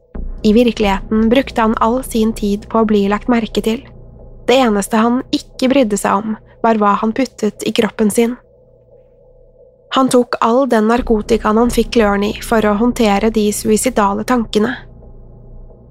I 0.43 0.53
virkeligheten 0.53 1.29
brukte 1.29 1.61
han 1.61 1.75
all 1.81 2.03
sin 2.03 2.33
tid 2.33 2.67
på 2.69 2.81
å 2.81 2.87
bli 2.87 3.07
lagt 3.09 3.31
merke 3.31 3.63
til. 3.63 3.81
Det 4.47 4.57
eneste 4.59 4.99
han 4.99 5.21
ikke 5.31 5.71
brydde 5.71 5.97
seg 5.97 6.19
om, 6.19 6.35
var 6.63 6.79
hva 6.79 6.97
han 7.01 7.13
puttet 7.15 7.63
i 7.67 7.71
kroppen 7.75 8.11
sin. 8.11 8.35
Han 9.93 10.09
tok 10.09 10.35
all 10.41 10.65
den 10.69 10.87
narkotikaen 10.89 11.59
han 11.61 11.71
fikk 11.73 11.93
klørne 11.97 12.31
i 12.33 12.41
for 12.41 12.65
å 12.65 12.77
håndtere 12.79 13.29
de 13.33 13.45
suicidale 13.53 14.25
tankene. 14.27 14.73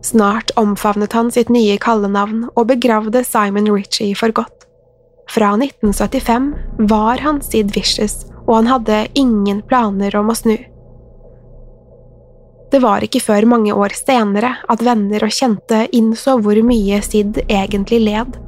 Snart 0.03 0.51
omfavnet 0.59 1.15
han 1.15 1.31
sitt 1.31 1.53
nye 1.55 1.79
kallenavn 1.79 2.49
og 2.57 2.67
begravde 2.73 3.23
Simon 3.25 3.71
Ritchie 3.71 4.17
for 4.19 4.35
godt. 4.35 4.67
Fra 5.31 5.55
1975 5.55 6.51
var 6.91 7.23
han 7.23 7.39
Sid 7.47 7.71
Vicious, 7.77 8.27
og 8.47 8.55
han 8.59 8.71
hadde 8.71 9.07
ingen 9.19 9.63
planer 9.67 10.17
om 10.19 10.31
å 10.33 10.37
snu. 10.37 10.57
Det 12.73 12.81
var 12.81 13.05
ikke 13.05 13.21
før 13.21 13.45
mange 13.51 13.75
år 13.77 13.93
senere 13.93 14.55
at 14.73 14.83
venner 14.85 15.27
og 15.27 15.35
kjente 15.37 15.85
innså 15.93 16.39
hvor 16.41 16.57
mye 16.65 17.03
Sid 17.05 17.43
egentlig 17.45 18.01
led. 18.07 18.39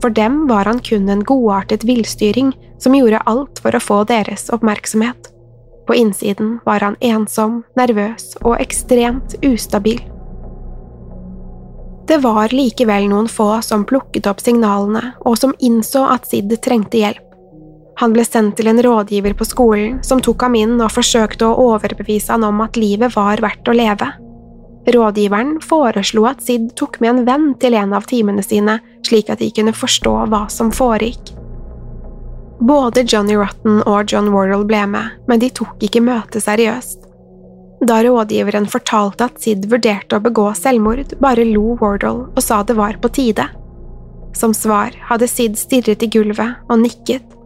For 0.00 0.14
dem 0.14 0.46
var 0.48 0.70
han 0.70 0.80
kun 0.80 1.10
en 1.12 1.24
godartet 1.26 1.84
villstyring 1.84 2.54
som 2.80 2.94
gjorde 2.96 3.20
alt 3.28 3.60
for 3.60 3.76
å 3.76 3.82
få 3.82 3.98
deres 4.08 4.48
oppmerksomhet. 4.54 5.34
På 5.88 5.96
innsiden 5.96 6.58
var 6.64 6.84
han 6.84 6.96
ensom, 7.04 7.62
nervøs 7.76 8.38
og 8.44 8.56
ekstremt 8.60 9.36
ustabil. 9.44 10.00
Det 12.08 12.22
var 12.24 12.56
likevel 12.56 13.10
noen 13.10 13.28
få 13.28 13.50
som 13.60 13.84
plukket 13.84 14.28
opp 14.30 14.40
signalene, 14.40 15.12
og 15.28 15.36
som 15.36 15.52
innså 15.60 16.06
at 16.08 16.28
Sid 16.28 16.54
trengte 16.64 17.02
hjelp. 17.02 17.27
Han 17.98 18.14
ble 18.14 18.22
sendt 18.22 18.56
til 18.58 18.70
en 18.70 18.78
rådgiver 18.82 19.34
på 19.34 19.46
skolen, 19.48 19.98
som 20.06 20.20
tok 20.22 20.44
ham 20.46 20.54
inn 20.54 20.76
og 20.78 20.92
forsøkte 20.94 21.48
å 21.48 21.68
overbevise 21.72 22.30
han 22.30 22.46
om 22.46 22.60
at 22.62 22.78
livet 22.78 23.16
var 23.16 23.42
verdt 23.42 23.70
å 23.70 23.74
leve. 23.74 24.12
Rådgiveren 24.88 25.56
foreslo 25.60 26.24
at 26.30 26.44
Sid 26.44 26.70
tok 26.78 27.00
med 27.02 27.10
en 27.10 27.24
venn 27.26 27.48
til 27.60 27.74
en 27.76 27.92
av 27.92 28.06
timene 28.08 28.44
sine, 28.46 28.78
slik 29.04 29.32
at 29.32 29.42
de 29.42 29.50
kunne 29.52 29.74
forstå 29.76 30.14
hva 30.30 30.46
som 30.52 30.70
foregikk. 30.72 31.34
Både 32.58 33.04
Johnny 33.04 33.36
Rotten 33.38 33.82
og 33.82 34.12
John 34.12 34.30
Wardle 34.34 34.64
ble 34.66 34.84
med, 34.90 35.18
men 35.28 35.42
de 35.42 35.50
tok 35.54 35.82
ikke 35.84 36.02
møtet 36.02 36.46
seriøst. 36.46 37.04
Da 37.86 38.00
rådgiveren 38.02 38.66
fortalte 38.70 39.28
at 39.28 39.42
Sid 39.42 39.68
vurderte 39.70 40.18
å 40.18 40.22
begå 40.22 40.48
selvmord, 40.58 41.14
bare 41.22 41.46
lo 41.46 41.76
Wardle 41.82 42.30
og 42.32 42.40
sa 42.42 42.62
det 42.66 42.78
var 42.78 42.98
på 43.02 43.10
tide. 43.14 43.46
Som 44.34 44.54
svar 44.54 44.94
hadde 45.10 45.28
Sid 45.30 45.58
stirret 45.58 46.02
i 46.02 46.10
gulvet 46.10 46.62
og 46.70 46.80
nikket. 46.82 47.37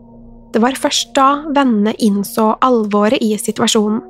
Det 0.53 0.61
var 0.61 0.77
først 0.77 1.15
da 1.17 1.47
vennene 1.49 1.95
innså 1.97 2.53
alvoret 2.61 3.23
i 3.25 3.33
situasjonen. 3.41 4.03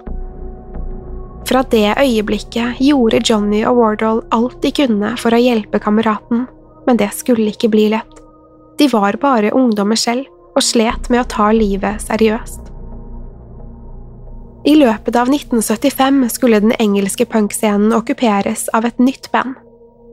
Fra 1.47 1.63
det 1.71 1.95
øyeblikket 2.01 2.81
gjorde 2.83 3.21
Johnny 3.29 3.63
og 3.69 3.77
Wardle 3.79 4.23
alt 4.35 4.59
de 4.63 4.73
kunne 4.75 5.15
for 5.21 5.35
å 5.35 5.41
hjelpe 5.43 5.83
kameraten, 5.83 6.47
men 6.87 6.99
det 6.99 7.11
skulle 7.15 7.51
ikke 7.53 7.71
bli 7.71 7.89
lett. 7.93 8.23
De 8.79 8.89
var 8.91 9.19
bare 9.23 9.53
ungdommer 9.55 9.99
selv 9.99 10.27
og 10.57 10.65
slet 10.65 11.11
med 11.13 11.23
å 11.23 11.29
ta 11.31 11.51
livet 11.55 12.03
seriøst. 12.03 12.71
I 14.65 14.77
løpet 14.79 15.17
av 15.19 15.31
1975 15.31 16.23
skulle 16.31 16.63
den 16.63 16.75
engelske 16.79 17.27
punkscenen 17.27 17.95
okkuperes 17.97 18.69
av 18.77 18.87
et 18.87 18.99
nytt 19.03 19.27
band. 19.35 19.57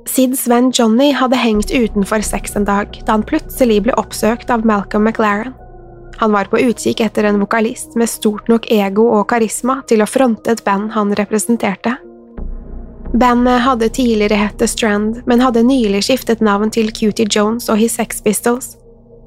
Sids 0.10 0.48
venn 0.50 0.72
Johnny 0.74 1.12
hadde 1.13 1.38
hengt 1.38 1.70
utenfor 1.70 2.24
sex 2.26 2.56
en 2.58 2.65
dag 2.65 2.96
da 3.06 3.13
han 3.13 3.26
plutselig 3.30 3.84
ble 3.86 3.98
oppsøkt 4.02 4.50
av 4.50 4.65
Malcolm 4.65 5.06
McLaren. 5.06 5.54
Han 6.19 6.32
var 6.36 6.49
på 6.51 6.60
utkikk 6.60 6.99
etter 6.99 7.23
en 7.23 7.39
vokalist 7.39 7.95
med 7.95 8.10
stort 8.12 8.49
nok 8.51 8.67
ego 8.71 9.05
og 9.15 9.29
karisma 9.32 9.77
til 9.88 10.03
å 10.03 10.08
fronte 10.10 10.51
et 10.51 10.63
band 10.65 10.91
han 10.91 11.13
representerte. 11.15 11.95
Bandet 13.13 13.63
hadde 13.63 13.89
tidligere 13.89 14.38
hett 14.38 14.60
The 14.60 14.67
Strand, 14.67 15.21
men 15.25 15.39
hadde 15.41 15.63
nylig 15.63 16.03
skiftet 16.10 16.43
navn 16.45 16.69
til 16.75 16.91
Cutie 16.91 17.25
Jones 17.25 17.69
og 17.71 17.79
His 17.79 17.95
Sex 17.95 18.21
Pistols. 18.21 18.75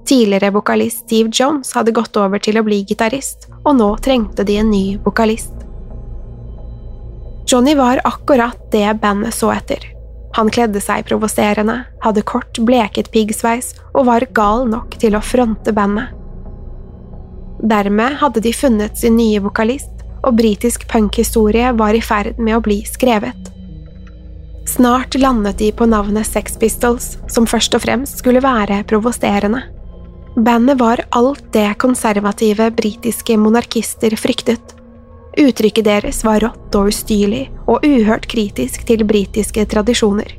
Tidligere 0.07 0.53
vokalist 0.53 1.07
Steve 1.07 1.33
Jones 1.33 1.73
hadde 1.73 1.97
gått 1.97 2.17
over 2.21 2.39
til 2.39 2.61
å 2.61 2.67
bli 2.67 2.83
gitarist, 2.85 3.49
og 3.65 3.81
nå 3.81 3.89
trengte 4.05 4.45
de 4.45 4.61
en 4.61 4.71
ny 4.71 4.85
vokalist. 5.03 5.57
Johnny 7.49 7.75
var 7.75 8.05
akkurat 8.05 8.71
det 8.71 8.87
bandet 9.01 9.35
så 9.35 9.51
etter. 9.57 9.89
Han 10.37 10.53
kledde 10.53 10.81
seg 10.81 11.09
provoserende, 11.09 11.83
hadde 12.05 12.23
kort, 12.29 12.61
bleket 12.61 13.11
piggsveis 13.13 13.75
og 13.95 14.07
var 14.13 14.29
gal 14.37 14.69
nok 14.69 15.01
til 15.01 15.17
å 15.17 15.25
fronte 15.25 15.73
bandet. 15.73 16.22
Dermed 17.63 18.19
hadde 18.19 18.43
de 18.43 18.53
funnet 18.53 18.99
sin 18.99 19.17
nye 19.17 19.41
vokalist, 19.43 19.91
og 20.23 20.37
britisk 20.39 20.87
punkhistorie 20.91 21.73
var 21.79 21.95
i 21.95 22.03
ferd 22.03 22.39
med 22.39 22.59
å 22.59 22.63
bli 22.65 22.81
skrevet. 22.87 23.51
Snart 24.67 25.15
landet 25.19 25.59
de 25.59 25.71
på 25.75 25.87
navnet 25.87 26.27
Sex 26.27 26.59
Pistols, 26.59 27.17
som 27.31 27.47
først 27.47 27.75
og 27.75 27.83
fremst 27.85 28.23
skulle 28.23 28.43
være 28.43 28.83
provoserende. 28.91 29.63
Bandet 30.37 30.79
var 30.81 31.03
alt 31.11 31.43
det 31.53 31.75
konservative 31.83 32.71
britiske 32.75 33.37
monarkister 33.37 34.15
fryktet. 34.17 34.75
Uttrykket 35.39 35.87
deres 35.87 36.23
var 36.25 36.41
rått 36.45 36.77
og 36.79 36.91
ustyrlig 36.93 37.47
og 37.67 37.85
uhørt 37.85 38.27
kritisk 38.31 38.87
til 38.89 39.05
britiske 39.09 39.67
tradisjoner. 39.69 40.39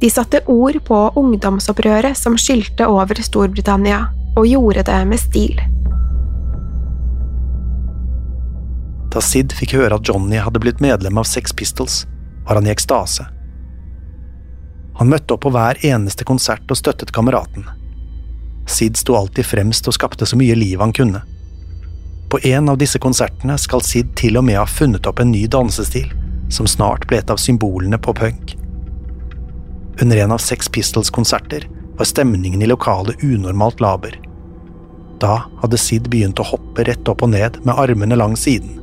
De 0.00 0.10
satte 0.12 0.42
ord 0.52 0.76
på 0.84 0.98
ungdomsopprøret 1.16 2.16
som 2.18 2.36
skylte 2.40 2.88
over 2.88 3.16
Storbritannia, 3.22 4.06
og 4.36 4.44
gjorde 4.44 4.84
det 4.84 4.98
med 5.08 5.20
stil. 5.20 5.62
Da 9.16 9.22
Sid 9.24 9.54
fikk 9.56 9.72
høre 9.78 9.96
at 9.96 10.04
Johnny 10.04 10.36
hadde 10.36 10.60
blitt 10.60 10.82
medlem 10.84 11.16
av 11.16 11.24
Sex 11.24 11.54
Pistols, 11.56 12.02
var 12.44 12.58
han 12.58 12.66
i 12.68 12.72
ekstase. 12.74 13.24
Han 14.98 15.08
møtte 15.08 15.32
opp 15.32 15.46
på 15.46 15.52
hver 15.54 15.80
eneste 15.88 16.26
konsert 16.28 16.68
og 16.68 16.76
støttet 16.76 17.14
kameraten. 17.16 17.64
Sid 18.68 19.00
sto 19.00 19.16
alltid 19.16 19.48
fremst 19.48 19.88
og 19.88 19.96
skapte 19.96 20.28
så 20.28 20.36
mye 20.36 20.58
liv 20.60 20.84
han 20.84 20.92
kunne. 20.92 21.24
På 22.28 22.42
en 22.44 22.68
av 22.68 22.76
disse 22.76 23.00
konsertene 23.00 23.56
skal 23.56 23.84
Sid 23.88 24.12
til 24.20 24.36
og 24.36 24.44
med 24.50 24.60
ha 24.60 24.68
funnet 24.68 25.08
opp 25.08 25.24
en 25.24 25.32
ny 25.32 25.46
dansestil, 25.48 26.12
som 26.52 26.68
snart 26.68 27.08
ble 27.08 27.22
et 27.22 27.32
av 27.32 27.40
symbolene 27.40 27.96
på 27.96 28.12
punk. 28.20 28.52
Under 29.96 30.26
en 30.26 30.36
av 30.36 30.44
Sex 30.44 30.68
Pistols-konserter 30.68 31.64
var 31.96 32.04
stemningen 32.04 32.60
i 32.60 32.68
lokalet 32.68 33.24
unormalt 33.24 33.80
laber. 33.80 34.20
Da 35.24 35.46
hadde 35.62 35.80
Sid 35.80 36.12
begynt 36.12 36.42
å 36.42 36.52
hoppe 36.52 36.84
rett 36.84 37.08
opp 37.08 37.24
og 37.24 37.32
ned 37.32 37.62
med 37.64 37.80
armene 37.80 38.20
langs 38.20 38.44
siden, 38.44 38.82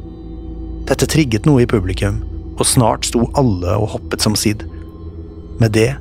Dette 0.83 1.07
trigget 1.07 1.45
noe 1.47 1.63
i 1.63 1.69
publikum, 1.69 2.21
og 2.59 2.67
snart 2.67 3.07
sto 3.07 3.29
alle 3.39 3.75
og 3.79 3.93
hoppet 3.95 4.25
som 4.25 4.35
Sid. 4.35 4.65
Med 5.61 5.71
det 5.77 5.93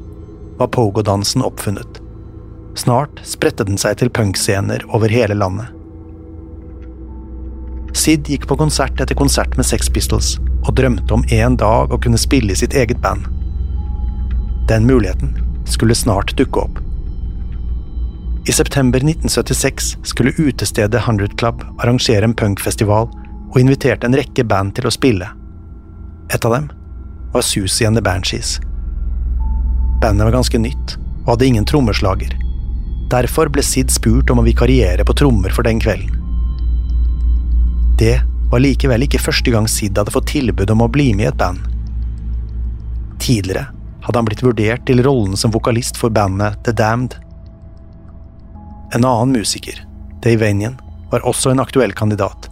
var 0.58 0.72
pogo-dansen 0.74 1.44
oppfunnet. 1.46 2.00
Snart 2.78 3.20
spredte 3.26 3.66
den 3.68 3.78
seg 3.78 4.00
til 4.00 4.10
punkscener 4.10 4.82
over 4.90 5.12
hele 5.12 5.36
landet. 5.38 5.70
Sid 7.94 8.26
gikk 8.32 8.48
på 8.48 8.56
konsert 8.58 8.98
etter 9.04 9.14
konsert 9.14 9.54
med 9.58 9.68
Sex 9.68 9.90
Pistols 9.92 10.34
og 10.64 10.74
drømte 10.78 11.14
om 11.14 11.24
en 11.30 11.58
dag 11.60 11.92
å 11.92 12.00
kunne 12.00 12.20
spille 12.20 12.54
i 12.54 12.58
sitt 12.58 12.74
eget 12.74 13.02
band. 13.04 13.28
Den 14.70 14.86
muligheten 14.88 15.36
skulle 15.68 15.94
snart 15.94 16.34
dukke 16.38 16.64
opp. 16.64 16.80
I 18.48 18.54
september 18.56 18.98
1976 18.98 19.96
skulle 20.08 20.34
utestedet 20.40 21.04
Hundred 21.04 21.36
Club 21.38 21.62
arrangere 21.78 22.26
en 22.26 22.34
punkfestival 22.34 23.06
og 23.52 23.60
inviterte 23.60 24.08
en 24.08 24.16
rekke 24.16 24.44
band 24.48 24.74
til 24.76 24.88
å 24.88 24.94
spille. 24.94 25.28
Et 26.32 26.44
av 26.44 26.54
dem 26.56 26.70
var 27.32 27.44
Susie 27.44 27.86
and 27.86 27.96
the 27.96 28.04
Banshees. 28.04 28.56
Bandet 30.00 30.26
var 30.26 30.38
ganske 30.38 30.58
nytt 30.58 30.96
og 31.22 31.34
hadde 31.34 31.46
ingen 31.46 31.68
trommeslager. 31.68 32.32
Derfor 33.12 33.50
ble 33.52 33.62
Sid 33.64 33.92
spurt 33.92 34.30
om 34.32 34.40
å 34.40 34.46
vikariere 34.46 35.04
på 35.04 35.14
trommer 35.20 35.52
for 35.52 35.68
den 35.68 35.80
kvelden. 35.82 36.16
Det 38.00 38.16
var 38.50 38.62
likevel 38.64 39.04
ikke 39.04 39.20
første 39.22 39.52
gang 39.52 39.68
Sid 39.68 40.00
hadde 40.00 40.14
fått 40.14 40.32
tilbud 40.32 40.72
om 40.72 40.84
å 40.84 40.90
bli 40.92 41.12
med 41.16 41.26
i 41.26 41.30
et 41.30 41.38
band. 41.40 41.60
Tidligere 43.22 43.68
hadde 44.02 44.18
han 44.18 44.26
blitt 44.26 44.42
vurdert 44.42 44.86
til 44.88 45.04
rollen 45.06 45.36
som 45.38 45.52
vokalist 45.54 46.00
for 46.00 46.10
bandet 46.10 46.58
The 46.66 46.74
Damned. 46.76 47.14
En 48.92 49.06
annen 49.06 49.36
musiker, 49.36 49.78
Dave 50.24 50.40
Vanian, 50.42 50.80
var 51.12 51.24
også 51.28 51.52
en 51.52 51.62
aktuell 51.62 51.94
kandidat. 51.96 52.48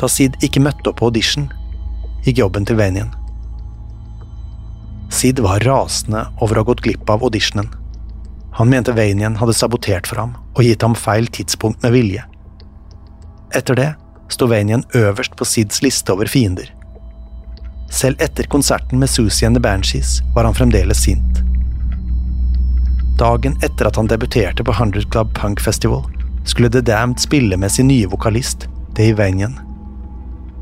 Da 0.00 0.08
Sid 0.08 0.38
ikke 0.44 0.62
møtte 0.64 0.88
opp 0.88 1.00
på 1.00 1.10
audition, 1.10 1.50
gikk 2.24 2.40
jobben 2.40 2.64
til 2.68 2.78
Vanian. 2.80 3.12
Sid 5.12 5.42
var 5.44 5.60
rasende 5.66 6.24
over 6.40 6.56
å 6.56 6.62
ha 6.62 6.70
gått 6.70 6.82
glipp 6.86 7.10
av 7.10 7.24
auditionen. 7.26 7.68
Han 8.56 8.70
mente 8.72 8.94
Vanian 8.96 9.36
hadde 9.40 9.56
sabotert 9.56 10.08
for 10.08 10.22
ham 10.22 10.36
og 10.54 10.64
gitt 10.64 10.82
ham 10.86 10.96
feil 10.96 11.28
tidspunkt 11.28 11.82
med 11.84 11.94
vilje. 11.94 12.24
Etter 13.56 13.76
det 13.76 13.90
sto 14.30 14.48
Vanian 14.48 14.86
øverst 14.96 15.36
på 15.36 15.44
Sids 15.44 15.82
liste 15.84 16.14
over 16.14 16.30
fiender. 16.30 16.70
Selv 17.90 18.22
etter 18.22 18.46
konserten 18.46 19.02
med 19.02 19.10
Susie 19.10 19.46
and 19.46 19.58
the 19.58 19.62
Banshees 19.62 20.20
var 20.34 20.46
han 20.46 20.54
fremdeles 20.54 21.02
sint. 21.04 21.42
Dagen 23.18 23.58
etter 23.66 23.90
at 23.90 23.98
han 23.98 24.08
debuterte 24.08 24.64
på 24.64 24.72
Hundred 24.72 25.10
Club 25.12 25.34
Punk 25.36 25.60
Festival, 25.60 26.06
skulle 26.46 26.70
The 26.70 26.80
Damned 26.80 27.20
spille 27.20 27.56
med 27.56 27.72
sin 27.72 27.90
nye 27.90 28.08
vokalist, 28.08 28.68
Dave 28.96 29.18
Vanian. 29.18 29.58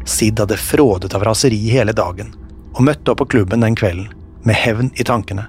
Sid 0.08 0.40
hadde 0.40 0.56
frådet 0.56 1.14
av 1.14 1.24
raseri 1.24 1.60
hele 1.68 1.92
dagen, 1.92 2.32
og 2.74 2.84
møtte 2.86 3.12
opp 3.12 3.20
på 3.20 3.28
klubben 3.34 3.60
den 3.60 3.76
kvelden, 3.76 4.08
med 4.42 4.56
hevn 4.56 4.88
i 4.96 5.04
tankene. 5.04 5.44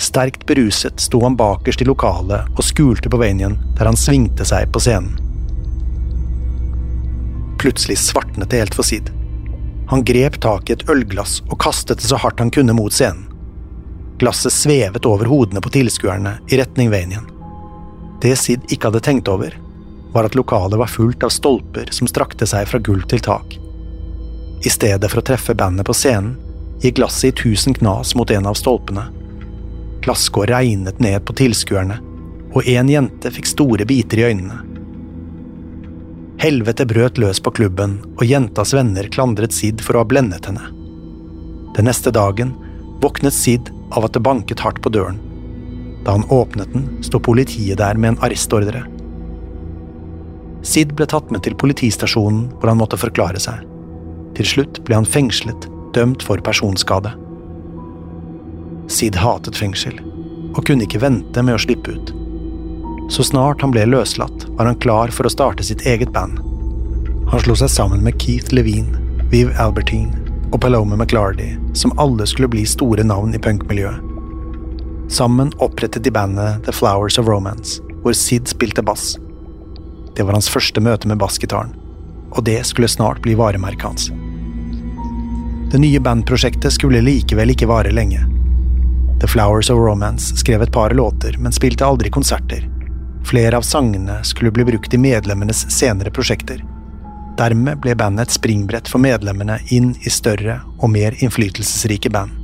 Sterkt 0.00 0.46
beruset 0.46 1.00
sto 1.00 1.20
han 1.22 1.36
bakerst 1.36 1.82
i 1.82 1.86
lokalet 1.86 2.48
og 2.56 2.64
skulte 2.64 3.10
på 3.12 3.20
Vanian 3.20 3.58
der 3.78 3.90
han 3.90 3.98
svingte 4.00 4.46
seg 4.48 4.72
på 4.72 4.82
scenen. 4.82 5.20
Plutselig 7.60 7.98
svartnet 8.02 8.50
det 8.50 8.62
helt 8.62 8.76
for 8.76 8.86
Sid. 8.86 9.12
Han 9.92 10.04
grep 10.04 10.40
tak 10.42 10.70
i 10.70 10.74
et 10.74 10.86
ølglass 10.90 11.38
og 11.50 11.60
kastet 11.62 12.00
det 12.00 12.08
så 12.08 12.18
hardt 12.20 12.40
han 12.42 12.52
kunne 12.52 12.74
mot 12.76 12.92
scenen. 12.92 13.28
Glasset 14.18 14.54
svevet 14.54 15.06
over 15.10 15.28
hodene 15.28 15.60
på 15.60 15.72
tilskuerne 15.74 16.36
i 16.48 16.58
retning 16.60 16.90
Vanian. 16.92 17.28
Det 18.22 18.34
Sid 18.40 18.66
ikke 18.72 18.88
hadde 18.88 19.04
tenkt 19.04 19.28
over, 19.28 19.54
var 20.14 20.28
at 20.28 20.34
lokalet 20.38 20.78
var 20.78 20.86
fullt 20.86 21.24
av 21.26 21.32
stolper 21.34 21.90
som 21.90 22.08
strakte 22.08 22.46
seg 22.46 22.68
fra 22.70 22.78
gulv 22.78 23.08
til 23.10 23.22
tak. 23.24 23.56
I 24.64 24.70
stedet 24.70 25.10
for 25.10 25.20
å 25.20 25.26
treffe 25.26 25.56
bandet 25.58 25.86
på 25.88 25.96
scenen, 25.96 26.36
gikk 26.80 27.00
glasset 27.00 27.32
i 27.32 27.36
tusen 27.42 27.74
knas 27.74 28.14
mot 28.14 28.30
en 28.30 28.46
av 28.46 28.54
stolpene. 28.58 29.08
Glasskår 30.04 30.52
regnet 30.52 31.00
ned 31.02 31.24
på 31.26 31.34
tilskuerne, 31.40 31.98
og 32.54 32.70
en 32.70 32.92
jente 32.92 33.32
fikk 33.34 33.50
store 33.50 33.86
biter 33.88 34.22
i 34.22 34.28
øynene. 34.30 34.60
Helvete 36.44 36.86
brøt 36.86 37.18
løs 37.18 37.40
på 37.42 37.50
klubben, 37.58 37.98
og 38.14 38.26
jentas 38.28 38.74
venner 38.76 39.10
klandret 39.10 39.54
Sid 39.56 39.82
for 39.82 39.96
å 39.96 40.04
ha 40.04 40.08
blendet 40.08 40.46
henne. 40.46 40.70
Den 41.74 41.88
neste 41.90 42.14
dagen 42.14 42.54
våknet 43.02 43.34
Sid 43.34 43.70
av 43.90 44.06
at 44.06 44.14
det 44.14 44.22
banket 44.22 44.62
hardt 44.62 44.82
på 44.84 44.92
døren. 44.94 45.18
Da 46.04 46.14
han 46.14 46.28
åpnet 46.30 46.70
den, 46.74 46.86
sto 47.02 47.18
politiet 47.18 47.80
der 47.80 47.98
med 47.98 48.14
en 48.14 48.22
arrestordre. 48.22 48.84
Sid 50.64 50.94
ble 50.96 51.06
tatt 51.10 51.28
med 51.34 51.44
til 51.44 51.56
politistasjonen 51.60 52.46
hvor 52.56 52.70
han 52.72 52.80
måtte 52.80 53.00
forklare 53.00 53.40
seg. 53.42 53.60
Til 54.34 54.48
slutt 54.48 54.80
ble 54.86 54.96
han 54.96 55.08
fengslet, 55.08 55.68
dømt 55.94 56.24
for 56.24 56.40
personskade. 56.44 57.12
Sid 58.90 59.16
hatet 59.20 59.56
fengsel, 59.56 60.00
og 60.54 60.64
kunne 60.64 60.88
ikke 60.88 61.02
vente 61.04 61.44
med 61.44 61.56
å 61.56 61.62
slippe 61.62 61.94
ut. 61.94 62.14
Så 63.12 63.26
snart 63.28 63.60
han 63.60 63.72
ble 63.74 63.84
løslatt, 63.86 64.46
var 64.56 64.70
han 64.70 64.80
klar 64.80 65.12
for 65.12 65.28
å 65.28 65.32
starte 65.32 65.66
sitt 65.66 65.84
eget 65.86 66.12
band. 66.16 66.40
Han 67.28 67.42
slo 67.44 67.56
seg 67.58 67.72
sammen 67.72 68.04
med 68.04 68.16
Keith 68.20 68.52
Levine, 68.56 68.96
Viv 69.32 69.52
Albertine 69.60 70.16
og 70.52 70.60
Paloma 70.64 70.96
McLardy, 70.96 71.54
som 71.76 71.92
alle 72.00 72.26
skulle 72.30 72.50
bli 72.52 72.64
store 72.68 73.04
navn 73.04 73.34
i 73.36 73.40
punkmiljøet. 73.42 74.00
Sammen 75.12 75.52
opprettet 75.60 76.06
de 76.06 76.12
bandet 76.14 76.64
The 76.64 76.72
Flowers 76.72 77.18
of 77.20 77.28
Romance, 77.28 77.82
hvor 78.02 78.16
Sid 78.16 78.48
spilte 78.48 78.82
bass. 78.82 79.14
Det 80.16 80.22
var 80.22 80.36
hans 80.36 80.48
første 80.50 80.80
møte 80.80 81.08
med 81.10 81.18
bassgitaren, 81.18 81.72
og 82.30 82.44
det 82.46 82.60
skulle 82.66 82.88
snart 82.88 83.22
bli 83.22 83.34
varemerket 83.38 83.88
hans. 83.88 84.10
Det 85.72 85.80
nye 85.82 86.00
bandprosjektet 86.00 86.72
skulle 86.72 87.02
likevel 87.02 87.50
ikke 87.50 87.66
vare 87.66 87.90
lenge. 87.90 88.20
The 89.20 89.28
Flowers 89.28 89.70
of 89.70 89.78
Romance 89.78 90.36
skrev 90.36 90.62
et 90.62 90.72
par 90.72 90.94
låter, 90.94 91.38
men 91.38 91.52
spilte 91.52 91.86
aldri 91.86 92.10
konserter. 92.14 92.68
Flere 93.26 93.56
av 93.56 93.66
sangene 93.66 94.20
skulle 94.24 94.52
bli 94.54 94.64
brukt 94.64 94.94
i 94.94 95.00
medlemmenes 95.00 95.64
senere 95.72 96.12
prosjekter. 96.14 96.62
Dermed 97.38 97.80
ble 97.82 97.96
bandet 97.98 98.28
et 98.28 98.36
springbrett 98.36 98.90
for 98.90 99.02
medlemmene 99.02 99.58
inn 99.74 99.94
i 100.06 100.12
større 100.12 100.60
og 100.78 100.92
mer 100.94 101.16
innflytelsesrike 101.18 102.12
band. 102.14 102.43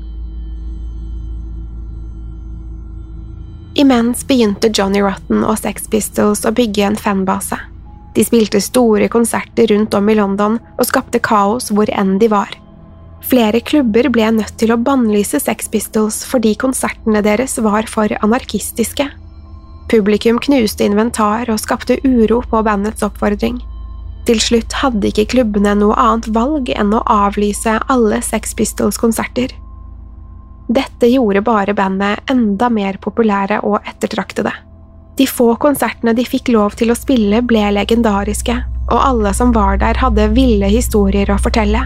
Imens 3.81 4.27
begynte 4.29 4.69
Johnny 4.69 5.01
Rotten 5.01 5.40
og 5.40 5.57
Sex 5.57 5.87
Pistols 5.88 6.43
å 6.45 6.51
bygge 6.53 6.83
en 6.85 6.97
fanbase. 7.01 7.57
De 8.12 8.25
spilte 8.27 8.61
store 8.61 9.07
konserter 9.09 9.71
rundt 9.73 9.95
om 9.97 10.11
i 10.12 10.16
London 10.19 10.59
og 10.75 10.85
skapte 10.85 11.21
kaos 11.25 11.71
hvor 11.73 11.88
enn 11.88 12.19
de 12.21 12.29
var. 12.29 12.53
Flere 13.25 13.62
klubber 13.64 14.11
ble 14.12 14.27
nødt 14.37 14.59
til 14.61 14.75
å 14.75 14.77
bannlyse 14.85 15.40
Sex 15.40 15.73
Pistols 15.73 16.19
fordi 16.29 16.53
konsertene 16.61 17.23
deres 17.25 17.57
var 17.64 17.88
for 17.88 18.12
anarkistiske. 18.21 19.07
Publikum 19.88 20.43
knuste 20.45 20.85
inventar 20.85 21.49
og 21.49 21.62
skapte 21.64 21.97
uro 22.05 22.43
på 22.53 22.61
bandets 22.66 23.07
oppfordring. 23.07 23.62
Til 24.29 24.45
slutt 24.45 24.77
hadde 24.83 25.09
ikke 25.09 25.31
klubbene 25.38 25.73
noe 25.81 25.97
annet 25.97 26.29
valg 26.37 26.69
enn 26.77 26.93
å 26.93 27.01
avlyse 27.09 27.81
alle 27.88 28.21
Sex 28.29 28.53
Pistols-konserter. 28.61 29.57
Dette 30.71 31.09
gjorde 31.11 31.41
bare 31.43 31.75
bandet 31.75 32.31
enda 32.31 32.69
mer 32.71 32.95
populære 33.03 33.57
og 33.67 33.81
ettertraktede. 33.91 34.53
De 35.19 35.27
få 35.27 35.57
konsertene 35.59 36.15
de 36.15 36.23
fikk 36.25 36.53
lov 36.55 36.77
til 36.79 36.93
å 36.93 36.99
spille, 36.99 37.41
ble 37.43 37.65
legendariske, 37.75 38.55
og 38.91 39.01
alle 39.03 39.33
som 39.35 39.51
var 39.57 39.81
der, 39.83 39.99
hadde 39.99 40.29
ville 40.37 40.71
historier 40.71 41.33
å 41.35 41.41
fortelle. 41.43 41.83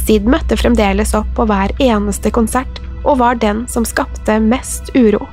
Sid 0.00 0.24
møtte 0.24 0.56
fremdeles 0.56 1.12
opp 1.14 1.28
på 1.36 1.44
hver 1.50 1.76
eneste 1.84 2.32
konsert, 2.32 2.80
og 3.04 3.20
var 3.20 3.36
den 3.36 3.66
som 3.68 3.84
skapte 3.84 4.38
mest 4.40 4.88
uro. 4.96 5.26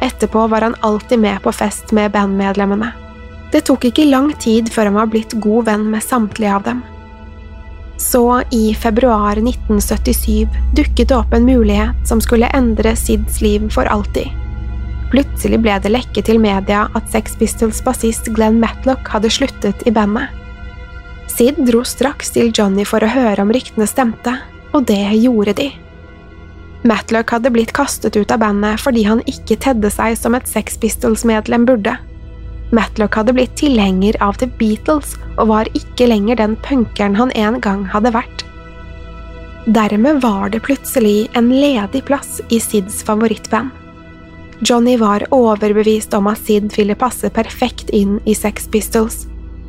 Etterpå 0.00 0.48
var 0.48 0.64
han 0.64 0.80
alltid 0.80 1.20
med 1.20 1.42
på 1.44 1.52
fest 1.52 1.92
med 1.92 2.16
bandmedlemmene. 2.16 2.94
Det 3.52 3.66
tok 3.68 3.84
ikke 3.90 4.08
lang 4.08 4.32
tid 4.40 4.72
før 4.72 4.88
han 4.88 5.00
var 5.02 5.12
blitt 5.12 5.36
god 5.44 5.68
venn 5.68 5.90
med 5.92 6.04
samtlige 6.04 6.56
av 6.56 6.64
dem. 6.64 6.84
Så, 7.96 8.42
i 8.52 8.74
februar 8.74 9.38
1977, 9.40 10.48
dukket 10.76 11.08
det 11.08 11.16
opp 11.16 11.32
en 11.32 11.46
mulighet 11.48 12.08
som 12.08 12.20
skulle 12.20 12.50
endre 12.56 12.92
Sids 12.96 13.40
liv 13.40 13.70
for 13.72 13.88
alltid. 13.88 14.28
Plutselig 15.10 15.60
ble 15.62 15.76
det 15.80 15.92
lekket 15.94 16.26
til 16.28 16.40
media 16.42 16.86
at 16.98 17.08
Sex 17.12 17.38
Pistols 17.38 17.80
bassist 17.86 18.28
Glenn 18.34 18.58
Matlock 18.60 19.08
hadde 19.14 19.30
sluttet 19.32 19.86
i 19.86 19.94
bandet. 19.94 20.28
Sid 21.30 21.58
dro 21.68 21.82
straks 21.86 22.32
til 22.34 22.52
Johnny 22.54 22.84
for 22.88 23.04
å 23.04 23.10
høre 23.12 23.44
om 23.44 23.52
ryktene 23.54 23.86
stemte, 23.88 24.34
og 24.74 24.86
det 24.90 25.02
gjorde 25.20 25.56
de. 25.58 25.70
Matlock 26.86 27.32
hadde 27.34 27.50
blitt 27.54 27.74
kastet 27.76 28.16
ut 28.16 28.30
av 28.30 28.42
bandet 28.42 28.80
fordi 28.82 29.06
han 29.08 29.24
ikke 29.30 29.58
tedde 29.62 29.90
seg 29.90 30.18
som 30.18 30.36
et 30.38 30.48
Sex 30.50 30.76
Pistols-medlem 30.82 31.66
burde. 31.68 31.96
Matlock 32.74 33.14
hadde 33.14 33.34
blitt 33.36 33.54
tilhenger 33.56 34.16
av 34.24 34.38
The 34.40 34.48
Beatles 34.58 35.14
og 35.36 35.48
var 35.52 35.70
ikke 35.78 36.08
lenger 36.10 36.40
den 36.40 36.56
punkeren 36.66 37.14
han 37.18 37.32
en 37.38 37.60
gang 37.62 37.84
hadde 37.92 38.14
vært. 38.16 38.44
Dermed 39.66 40.20
var 40.22 40.50
det 40.54 40.62
plutselig 40.66 41.28
en 41.38 41.50
ledig 41.50 42.04
plass 42.06 42.40
i 42.54 42.60
Sids 42.62 43.02
favorittband. 43.06 43.70
Johnny 44.60 44.96
var 44.96 45.26
overbevist 45.34 46.14
om 46.14 46.30
at 46.30 46.40
Sid 46.46 46.70
ville 46.78 46.96
passe 46.96 47.28
perfekt 47.34 47.90
inn 47.90 48.20
i 48.24 48.34
Sex 48.34 48.68
Pistols. 48.72 49.26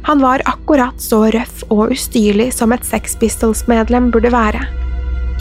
Han 0.07 0.21
var 0.23 0.45
akkurat 0.45 1.01
så 1.01 1.25
røff 1.33 1.65
og 1.67 1.91
ustyrlig 1.91 2.53
som 2.55 2.71
et 2.71 2.85
Sex 2.87 3.17
Pistols-medlem 3.19 4.11
burde 4.13 4.31
være. 4.31 4.61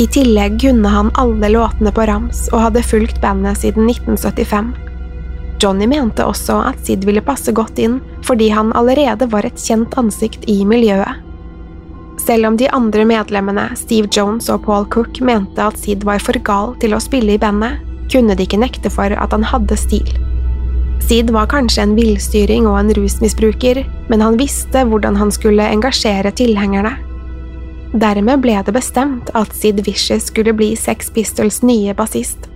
I 0.03 0.09
tillegg 0.13 0.59
kunne 0.61 0.91
han 0.91 1.13
alle 1.21 1.53
låtene 1.53 1.93
på 1.95 2.09
rams 2.09 2.49
og 2.51 2.67
hadde 2.67 2.83
fulgt 2.85 3.21
bandet 3.23 3.63
siden 3.63 3.87
1975. 3.89 4.75
Johnny 5.63 5.87
mente 5.89 6.25
også 6.25 6.59
at 6.71 6.81
Sid 6.87 7.07
ville 7.09 7.25
passe 7.25 7.53
godt 7.57 7.79
inn 7.83 8.01
fordi 8.27 8.51
han 8.53 8.75
allerede 8.77 9.29
var 9.33 9.47
et 9.47 9.61
kjent 9.61 9.95
ansikt 9.99 10.45
i 10.51 10.61
miljøet. 10.69 11.23
Selv 12.27 12.49
om 12.49 12.57
de 12.59 12.69
andre 12.75 13.05
medlemmene, 13.07 13.69
Steve 13.79 14.09
Jones 14.13 14.49
og 14.51 14.65
Paul 14.65 14.87
Cook, 14.91 15.21
mente 15.21 15.63
at 15.63 15.79
Sid 15.79 16.03
var 16.05 16.19
for 16.25 16.39
gal 16.43 16.75
til 16.83 16.97
å 16.97 17.03
spille 17.03 17.37
i 17.37 17.41
bandet, 17.41 17.79
kunne 18.11 18.35
de 18.35 18.47
ikke 18.47 18.59
nekte 18.59 18.91
for 18.91 19.13
at 19.13 19.35
han 19.35 19.47
hadde 19.47 19.79
stil. 19.79 20.09
Sid 21.07 21.31
var 21.31 21.47
kanskje 21.53 21.85
en 21.85 21.95
villstyring 21.95 22.67
og 22.67 22.81
en 22.81 22.91
rusmisbruker, 22.97 23.85
men 24.11 24.25
han 24.25 24.39
visste 24.41 24.83
hvordan 24.89 25.19
han 25.21 25.31
skulle 25.31 25.69
engasjere 25.77 26.33
tilhengerne. 26.35 26.97
Dermed 27.95 28.43
ble 28.43 28.59
det 28.67 28.75
bestemt 28.75 29.31
at 29.39 29.55
Sid 29.55 29.85
Vicious 29.87 30.27
skulle 30.33 30.57
bli 30.57 30.73
Sex 30.77 31.13
Pistols 31.15 31.63
nye 31.63 31.95
bassist. 31.95 32.51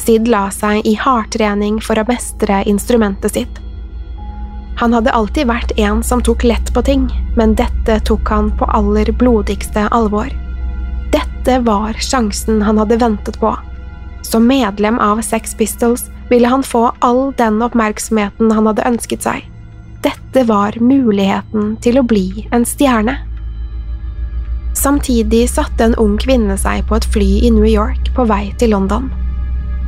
Sid 0.00 0.28
la 0.28 0.48
seg 0.50 0.86
i 0.88 0.94
hardtrening 0.98 1.80
for 1.84 2.00
å 2.00 2.06
mestre 2.08 2.62
instrumentet 2.68 3.36
sitt. 3.36 3.60
Han 4.80 4.94
hadde 4.96 5.12
alltid 5.14 5.46
vært 5.46 5.74
en 5.78 6.00
som 6.02 6.22
tok 6.24 6.44
lett 6.48 6.72
på 6.74 6.82
ting, 6.82 7.04
men 7.36 7.54
dette 7.54 8.00
tok 8.08 8.28
han 8.32 8.50
på 8.58 8.66
aller 8.72 9.12
blodigste 9.12 9.84
alvor. 9.94 10.32
Dette 11.12 11.58
var 11.66 11.98
sjansen 12.00 12.62
han 12.62 12.80
hadde 12.80 12.98
ventet 12.98 13.38
på. 13.40 13.52
Som 14.22 14.46
medlem 14.48 14.98
av 14.98 15.20
Sex 15.22 15.54
Pistols 15.54 16.08
ville 16.30 16.48
han 16.48 16.62
få 16.62 16.92
all 16.98 17.32
den 17.36 17.62
oppmerksomheten 17.62 18.50
han 18.50 18.66
hadde 18.70 18.86
ønsket 18.88 19.26
seg. 19.26 19.44
Dette 20.02 20.46
var 20.48 20.78
muligheten 20.80 21.76
til 21.84 22.00
å 22.00 22.06
bli 22.06 22.48
en 22.50 22.64
stjerne. 22.66 23.18
Samtidig 24.74 25.44
satte 25.52 25.84
en 25.84 25.98
ung 26.00 26.16
kvinne 26.18 26.56
seg 26.58 26.86
på 26.88 26.96
et 26.98 27.10
fly 27.12 27.32
i 27.46 27.52
New 27.54 27.68
York 27.68 28.10
på 28.16 28.26
vei 28.26 28.48
til 28.58 28.72
London. 28.74 29.12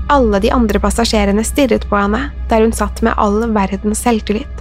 Alle 0.09 0.41
de 0.41 0.51
andre 0.53 0.81
passasjerene 0.81 1.45
stirret 1.45 1.87
på 1.89 1.97
henne 1.97 2.27
der 2.51 2.61
hun 2.65 2.75
satt 2.77 3.01
med 3.03 3.17
all 3.17 3.41
verdens 3.55 4.03
selvtillit. 4.05 4.61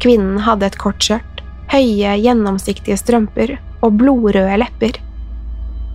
Kvinnen 0.00 0.38
hadde 0.46 0.68
et 0.70 0.78
kort 0.80 1.02
skjørt, 1.02 1.42
høye, 1.72 2.14
gjennomsiktige 2.22 2.98
strømper 2.98 3.56
og 3.82 3.98
blodrøde 4.00 4.60
lepper. 4.62 5.00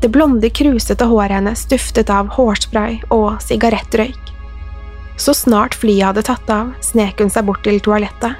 Det 0.03 0.11
blonde, 0.11 0.49
krusete 0.51 1.07
håret 1.07 1.37
hennes 1.39 1.63
duftet 1.71 2.11
av 2.13 2.33
hårspray 2.35 2.99
og 3.15 3.39
sigarettrøyk. 3.41 4.33
Så 5.17 5.33
snart 5.33 5.77
flyet 5.79 6.09
hadde 6.09 6.25
tatt 6.27 6.51
av, 6.51 6.73
snek 6.83 7.23
hun 7.23 7.31
seg 7.31 7.47
bort 7.47 7.63
til 7.63 7.79
toalettet. 7.79 8.35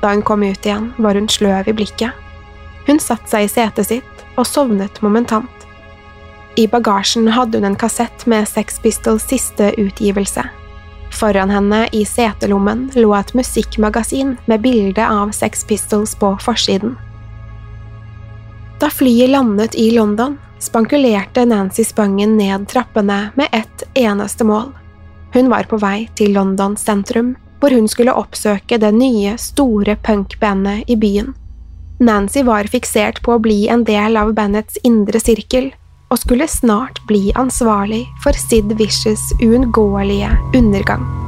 Da 0.00 0.14
hun 0.14 0.24
kom 0.24 0.42
ut 0.42 0.64
igjen, 0.64 0.92
var 0.96 1.18
hun 1.18 1.28
sløv 1.28 1.68
i 1.68 1.76
blikket. 1.76 2.16
Hun 2.88 3.00
satte 3.02 3.28
seg 3.28 3.44
i 3.44 3.52
setet 3.52 3.90
sitt 3.90 4.24
og 4.38 4.48
sovnet 4.48 5.02
momentant. 5.04 5.67
I 6.58 6.66
bagasjen 6.68 7.28
hadde 7.28 7.58
hun 7.58 7.64
en 7.64 7.76
kassett 7.76 8.26
med 8.26 8.48
Sex 8.48 8.80
Pistols 8.82 9.22
siste 9.28 9.74
utgivelse. 9.80 10.42
Foran 11.10 11.50
henne 11.50 11.84
i 11.92 12.00
setelommen 12.04 12.88
lå 12.98 13.12
et 13.14 13.30
musikkmagasin 13.38 14.32
med 14.50 14.64
bilde 14.66 15.06
av 15.06 15.30
Sex 15.30 15.62
Pistols 15.64 16.16
på 16.18 16.32
forsiden. 16.42 16.96
Da 18.82 18.90
flyet 18.90 19.30
landet 19.30 19.78
i 19.78 19.92
London, 19.94 20.34
spankulerte 20.58 21.46
Nancy 21.46 21.86
Spangen 21.86 22.36
ned 22.36 22.66
trappene 22.68 23.30
med 23.38 23.48
ett 23.52 23.86
eneste 23.94 24.44
mål. 24.44 24.74
Hun 25.32 25.54
var 25.54 25.70
på 25.70 25.78
vei 25.78 26.08
til 26.18 26.34
London 26.34 26.74
sentrum, 26.76 27.36
hvor 27.60 27.70
hun 27.70 27.86
skulle 27.86 28.18
oppsøke 28.18 28.82
det 28.82 28.96
nye, 28.98 29.38
store 29.38 29.94
punkbandet 30.02 30.90
i 30.90 30.98
byen. 30.98 31.36
Nancy 32.02 32.42
var 32.42 32.66
fiksert 32.66 33.22
på 33.22 33.38
å 33.38 33.42
bli 33.46 33.68
en 33.70 33.86
del 33.86 34.18
av 34.18 34.34
bandets 34.34 34.78
indre 34.82 35.22
sirkel, 35.22 35.70
og 36.08 36.18
skulle 36.18 36.48
snart 36.48 37.02
bli 37.08 37.32
ansvarlig 37.36 38.06
for 38.22 38.36
Sid 38.36 38.76
Vicious 38.80 39.32
uunngåelige 39.42 40.30
undergang. 40.56 41.27